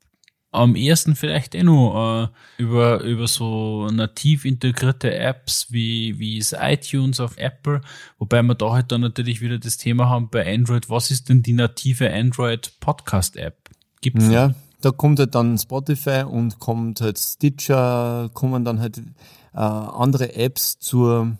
[0.57, 6.57] Am ersten vielleicht eh nur äh, über, über so nativ integrierte Apps wie, wie ist
[6.59, 7.81] iTunes auf Apple,
[8.19, 11.43] wobei wir da halt dann natürlich wieder das Thema haben bei Android, was ist denn
[11.43, 13.71] die native Android Podcast App?
[14.01, 19.59] Gibt's ja, da kommt halt dann Spotify und kommt halt Stitcher, kommen dann halt äh,
[19.59, 21.37] andere Apps zur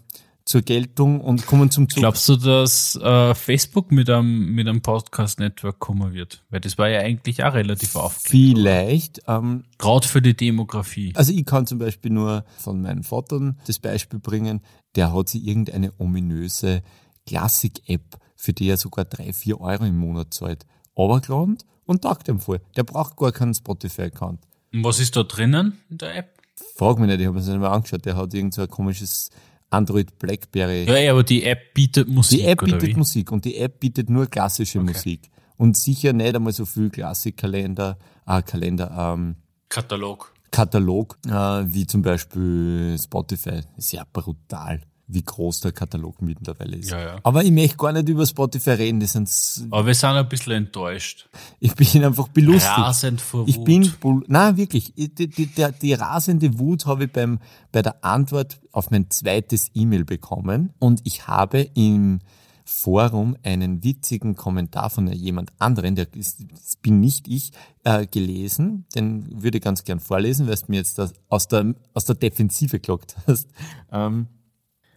[0.47, 1.99] zur Geltung und kommen zum Zug.
[1.99, 6.45] Glaubst du, dass äh, Facebook mit einem, mit einem Podcast-Network kommen wird?
[6.51, 8.57] Weil das war ja eigentlich auch relativ aufgelegt.
[8.57, 9.23] Vielleicht.
[9.27, 11.13] Ähm, Gerade für die Demografie.
[11.17, 14.63] Also ich kann zum Beispiel nur von meinen Vatern das Beispiel bringen.
[14.95, 16.83] Der hat sich irgendeine ominöse
[17.27, 20.65] Klassik-App, für die er sogar drei, vier Euro im Monat zahlt,
[20.97, 22.61] runtergeladen und taugt ihm voll.
[22.77, 24.41] Der braucht gar keinen Spotify-Account.
[24.73, 26.37] Und was ist da drinnen in der App?
[26.77, 28.05] Frag mich nicht, ich habe es nicht mal angeschaut.
[28.05, 29.31] Der hat irgend so ein komisches
[29.71, 30.85] Android Blackberry.
[30.85, 32.41] Ja, aber die App bietet Musik.
[32.41, 34.93] Die App bietet Musik und die App bietet nur klassische okay.
[34.93, 35.31] Musik.
[35.57, 39.37] Und sicher nicht einmal so viel Klassikkalender, äh, Kalender, ähm,
[39.69, 40.33] Katalog.
[40.51, 43.61] Katalog, äh, wie zum Beispiel Spotify.
[43.77, 44.81] Ist ja brutal.
[45.09, 46.91] Wie groß der Katalog mittlerweile ist.
[46.91, 47.17] Ja, ja.
[47.23, 49.01] Aber ich möchte gar nicht über Spotify reden.
[49.01, 49.31] Das sind
[49.71, 51.29] Aber wir sind ein bisschen enttäuscht.
[51.61, 52.77] Ich bin einfach belustigt.
[52.77, 53.49] Rasend vor Wut.
[53.49, 53.93] Ich bin,
[54.27, 57.39] na wirklich, die, die, die, die rasende Wut habe ich beim,
[57.71, 62.21] bei der Antwort auf mein zweites E-Mail bekommen und ich habe im
[62.69, 67.53] Forum einen witzigen Kommentar von jemand anderen, der ist, das bin nicht ich,
[67.85, 68.87] äh, gelesen.
[68.93, 72.17] Den würde ich ganz gern vorlesen, weil du mir jetzt das aus der, aus der
[72.17, 73.49] Defensive gelockt hast.
[73.93, 74.27] Ähm,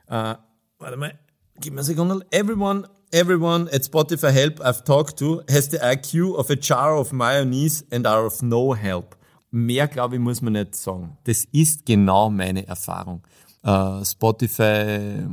[0.10, 0.36] Uh,
[0.80, 1.14] warte mal,
[1.60, 2.26] gib mir eine Sekunde.
[2.32, 7.14] Everyone, everyone at Spotify Help I've talked to has the IQ of a jar of
[7.14, 9.16] mayonnaise and are of no help.
[9.51, 11.18] Mehr, glaube ich, muss man nicht sagen.
[11.26, 13.22] Das ist genau meine Erfahrung.
[13.64, 15.28] Uh, Spotify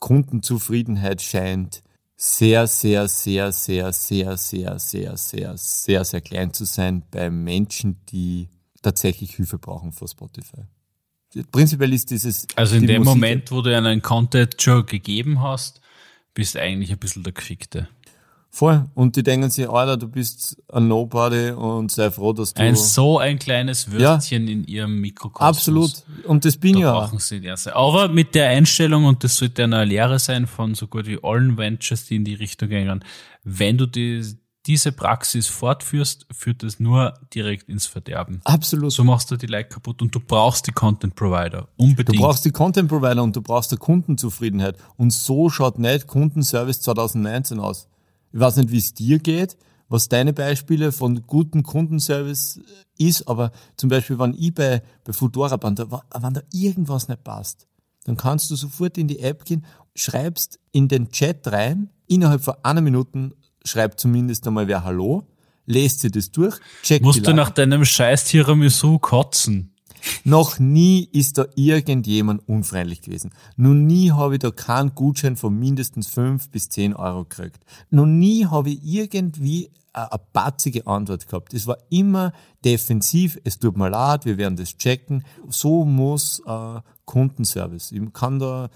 [0.00, 1.82] Kundenzufriedenheit scheint
[2.16, 8.00] sehr, sehr, sehr, sehr, sehr, sehr, sehr, sehr, sehr, sehr klein zu sein bei Menschen,
[8.06, 8.48] die
[8.82, 10.66] tatsächlich Hilfe brauchen vor Spotify
[11.50, 12.46] prinzipiell ist dieses.
[12.56, 15.80] Also in dem Musik Moment, wo du einen Content schon gegeben hast,
[16.34, 17.88] bist du eigentlich ein bisschen der Gefickte.
[18.50, 18.86] Voll.
[18.94, 22.62] Und die denken sich, Alter, du bist ein Nobody und sei froh, dass du.
[22.62, 25.56] Ein so ein kleines Würstchen ja, in ihrem Mikrokosmos.
[25.56, 25.92] Absolut.
[26.24, 26.92] Und das bin da ja.
[26.92, 27.76] Brauchen sie erste.
[27.76, 31.58] Aber mit der Einstellung, und das sollte eine Lehre sein von so gut wie allen
[31.58, 33.04] Ventures, die in die Richtung gehen,
[33.44, 34.24] wenn du die,
[34.68, 38.42] diese Praxis fortführst, führt es nur direkt ins Verderben.
[38.44, 38.92] Absolut.
[38.92, 41.68] So machst du die Like kaputt und du brauchst die Content Provider.
[41.76, 42.18] Unbedingt.
[42.18, 44.76] Du brauchst die Content Provider und du brauchst die Kundenzufriedenheit.
[44.96, 47.88] Und so schaut nicht Kundenservice 2019 aus.
[48.30, 49.56] Ich weiß nicht, wie es dir geht,
[49.88, 52.60] was deine Beispiele von guten Kundenservice
[52.98, 55.90] ist, aber zum Beispiel, wenn ich bei, bei Fudora bin, da,
[56.20, 57.66] wenn da irgendwas nicht passt,
[58.04, 59.64] dann kannst du sofort in die App gehen,
[59.94, 63.32] schreibst in den Chat rein, innerhalb von einer Minute
[63.68, 65.24] schreibt zumindest einmal wer Hallo,
[65.66, 69.74] lest sie das durch, checkt Musst du nach deinem scheiß Tiramisu kotzen?
[70.24, 73.32] Noch nie ist da irgendjemand unfreundlich gewesen.
[73.56, 77.64] Noch nie habe ich da keinen Gutschein von mindestens fünf bis zehn Euro gekriegt.
[77.90, 81.54] Noch nie habe ich irgendwie eine batzige Antwort gehabt.
[81.54, 82.32] Es war immer
[82.64, 85.24] defensiv, es tut mir leid, wir werden das checken.
[85.48, 87.92] So muss äh, Kundenservice.
[87.92, 88.70] Ich kann da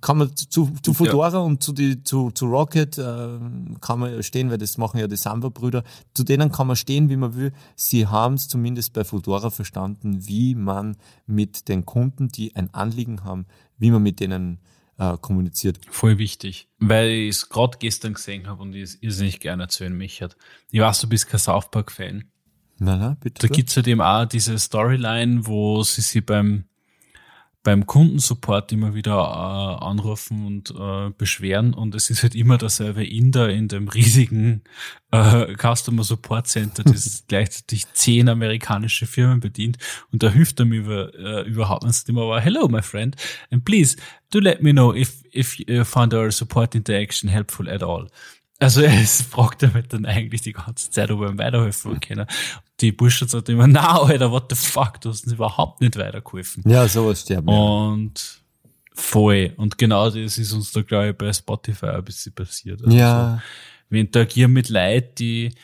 [0.00, 1.38] kann man zu, zu Fedora ja.
[1.38, 3.38] und zu, die, zu, zu Rocket äh,
[3.80, 5.84] kann man stehen, weil das machen ja die Samba-Brüder.
[6.14, 7.52] Zu denen kann man stehen, wie man will.
[7.76, 13.24] Sie haben es zumindest bei Fedora verstanden, wie man mit den Kunden, die ein Anliegen
[13.24, 13.46] haben,
[13.78, 14.58] wie man mit denen
[14.98, 15.78] äh, kommuniziert.
[15.90, 19.96] Voll wichtig, weil ich es gerade gestern gesehen habe und ich es irrsinnig gerne erzählen
[19.96, 20.36] mich hat.
[20.70, 22.24] Ich weiß, du bist kein South Park-Fan.
[22.78, 23.46] Na, na, bitte.
[23.46, 26.64] Da gibt es halt eben auch diese Storyline, wo sie sich beim
[27.66, 31.74] beim Kundensupport immer wieder äh, anrufen und äh, beschweren.
[31.74, 34.62] Und es ist halt immer derselbe Inder in dem riesigen
[35.10, 39.78] äh, Customer Support Center, das gleichzeitig zehn amerikanische Firmen bedient.
[40.12, 42.08] Und da hilft er mir über, äh, überhaupt nicht.
[42.08, 43.16] Immer aber hello my friend.
[43.50, 43.96] And please
[44.30, 48.06] do let me know if if you find our support interaction helpful at all.
[48.58, 52.26] Also es fragt damit dann eigentlich die ganze Zeit, ob er ihm weiterhelfen kann.
[52.80, 56.62] Die Bursche sagt immer, na, Alter, what the fuck, du hast uns überhaupt nicht weitergeholfen.
[56.66, 57.48] Ja, sowas sterben.
[57.48, 58.42] Und
[58.94, 59.52] voll.
[59.56, 62.82] Und genau das ist uns da, glaube ich, bei Spotify ein bisschen passiert.
[62.82, 63.42] Also ja.
[63.88, 65.54] Wir interagieren mit Leuten, die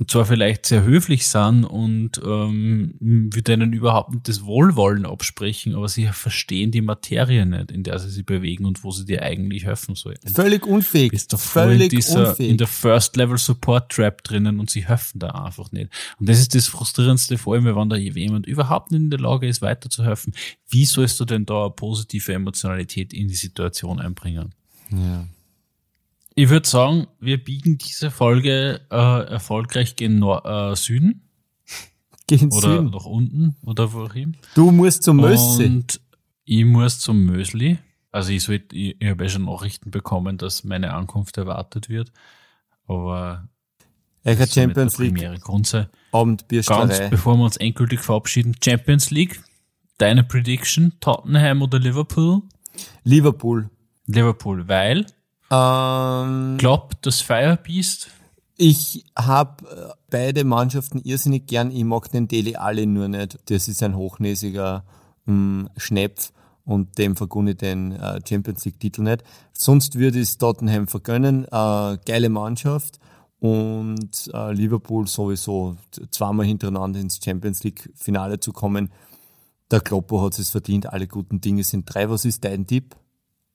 [0.00, 5.76] und zwar vielleicht sehr höflich sind und ähm, wir denen überhaupt nicht das Wohlwollen absprechen,
[5.76, 9.22] aber sie verstehen die Materie nicht, in der sie sich bewegen und wo sie dir
[9.22, 10.28] eigentlich helfen sollten.
[10.28, 11.12] Völlig unfähig.
[11.12, 12.50] Bist du voll in dieser, unfähig.
[12.50, 15.90] in der First Level Support Trap drinnen und sie helfen da einfach nicht.
[16.18, 19.46] Und das ist das frustrierendste, vor allem, wenn da jemand überhaupt nicht in der Lage
[19.46, 20.34] ist, weiterzuhelfen.
[20.68, 24.54] Wie sollst du denn da eine positive Emotionalität in die Situation einbringen?
[24.90, 25.28] Ja.
[26.36, 31.28] Ich würde sagen, wir biegen diese Folge äh, erfolgreich gen Nor äh, Süden.
[32.26, 32.90] Gen oder Süden.
[32.90, 34.36] nach unten oder wohin.
[34.54, 35.66] Du musst zum Mösli.
[35.66, 36.00] Und
[36.44, 37.78] ich muss zum Mösli.
[38.10, 42.10] Also ich, sollt, ich, ich habe ja schon Nachrichten bekommen, dass meine Ankunft erwartet wird.
[42.86, 43.48] Aber
[44.24, 45.40] Eicher Champions League.
[45.42, 45.90] Grunde.
[46.10, 46.86] Abendbiersterei.
[46.86, 49.40] Ganz bevor wir uns endgültig verabschieden, Champions League.
[49.98, 52.42] Deine Prediction, Tottenham oder Liverpool?
[53.04, 53.70] Liverpool.
[54.06, 55.06] Liverpool, weil
[55.50, 58.08] ähm, Glaubt das Firebeast?
[58.56, 61.70] Ich habe äh, beide Mannschaften irrsinnig gern.
[61.70, 63.38] Ich mag den Deli alle nur nicht.
[63.46, 64.84] Das ist ein hochnäsiger
[65.26, 66.32] mh, Schnepf
[66.64, 69.24] und dem vergunne ich den äh, Champions League Titel nicht.
[69.52, 71.44] Sonst würde ich es Tottenham vergönnen.
[71.44, 73.00] Äh, geile Mannschaft
[73.40, 75.76] und äh, Liverpool sowieso
[76.10, 78.90] zweimal hintereinander ins Champions League Finale zu kommen.
[79.70, 80.92] Der Kloppo hat es verdient.
[80.92, 82.08] Alle guten Dinge sind drei.
[82.08, 82.94] Was ist dein Tipp?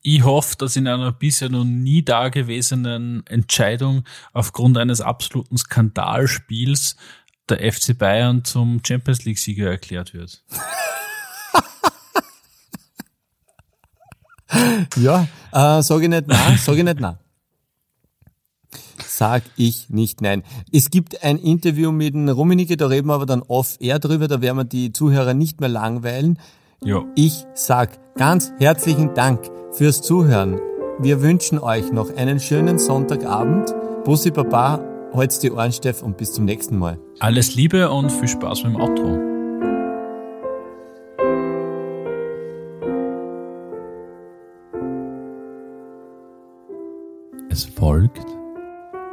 [0.01, 6.95] Ich hoffe, dass in einer bisher noch nie dagewesenen Entscheidung aufgrund eines absoluten Skandalspiels
[7.49, 10.43] der FC Bayern zum Champions League-Sieger erklärt wird.
[14.97, 17.17] ja, äh, sage ich nicht nein, sage ich nicht nein.
[19.05, 20.43] Sag ich nicht nein.
[20.71, 24.41] Es gibt ein Interview mit dem Rummenigge, da reden wir aber dann off-air drüber, da
[24.41, 26.39] werden wir die Zuhörer nicht mehr langweilen.
[26.83, 27.03] Ja.
[27.15, 30.59] Ich sag ganz herzlichen Dank fürs Zuhören.
[30.99, 33.73] Wir wünschen euch noch einen schönen Sonntagabend.
[34.03, 36.99] Bussi Baba, halt's die Ohren, Steff, und bis zum nächsten Mal.
[37.19, 39.17] Alles Liebe und viel Spaß beim Outro.
[47.49, 48.25] Es folgt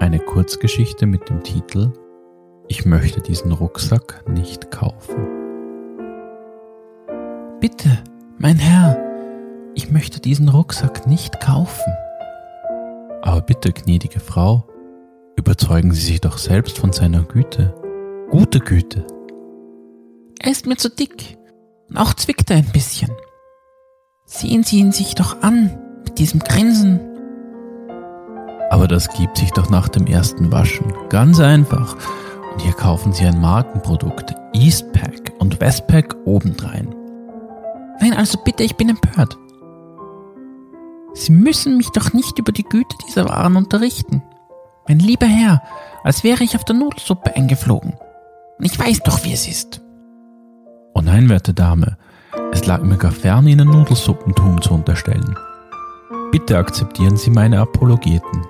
[0.00, 1.92] eine Kurzgeschichte mit dem Titel
[2.68, 5.26] Ich möchte diesen Rucksack nicht kaufen.
[7.60, 7.98] Bitte,
[8.38, 9.05] mein Herr,
[9.76, 11.92] ich möchte diesen Rucksack nicht kaufen.
[13.22, 14.66] Aber bitte, gnädige Frau,
[15.36, 17.74] überzeugen Sie sich doch selbst von seiner Güte.
[18.30, 19.06] Gute Güte.
[20.40, 21.36] Er ist mir zu dick
[21.90, 23.10] und auch zwickt er ein bisschen.
[24.24, 26.98] Sehen Sie ihn sich doch an mit diesem Grinsen.
[28.70, 30.92] Aber das gibt sich doch nach dem ersten Waschen.
[31.10, 31.96] Ganz einfach.
[32.52, 36.94] Und hier kaufen Sie ein Markenprodukt, Eastpack und Westpack obendrein.
[38.00, 39.36] Nein, also bitte, ich bin empört.
[41.16, 44.22] Sie müssen mich doch nicht über die Güte dieser Waren unterrichten.
[44.86, 45.62] Mein lieber Herr,
[46.04, 47.94] als wäre ich auf der Nudelsuppe eingeflogen.
[48.60, 49.80] Ich weiß doch, wie es ist.
[50.92, 51.96] Oh nein, werte Dame,
[52.52, 55.36] es lag mir gar fern, Ihnen Nudelsuppentum zu unterstellen.
[56.32, 58.46] Bitte akzeptieren Sie meine Apologeten.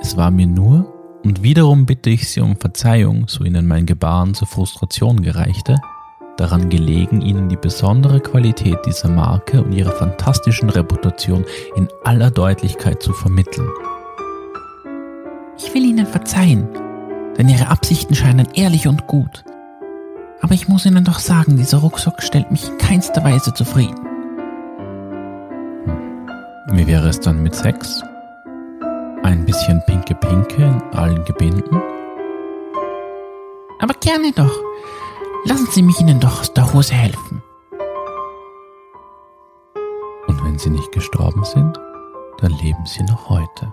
[0.00, 0.92] Es war mir nur,
[1.24, 5.80] und wiederum bitte ich Sie um Verzeihung, so Ihnen mein Gebaren zur Frustration gereichte,
[6.36, 11.44] daran gelegen, Ihnen die besondere Qualität dieser Marke und ihre fantastischen Reputation
[11.76, 13.68] in aller Deutlichkeit zu vermitteln.
[15.58, 16.68] Ich will Ihnen verzeihen,
[17.36, 19.44] denn Ihre Absichten scheinen ehrlich und gut.
[20.40, 23.96] Aber ich muss Ihnen doch sagen, dieser Rucksack stellt mich in keinster Weise zufrieden.
[25.84, 26.78] Hm.
[26.78, 28.02] Wie wäre es dann mit Sex?
[29.22, 31.80] Ein bisschen pinke Pinke in allen Gebinden?
[33.80, 34.63] Aber gerne doch.
[35.46, 37.42] Lassen Sie mich Ihnen doch aus der Hose helfen.
[40.26, 41.78] Und wenn Sie nicht gestorben sind,
[42.38, 43.72] dann leben Sie noch heute.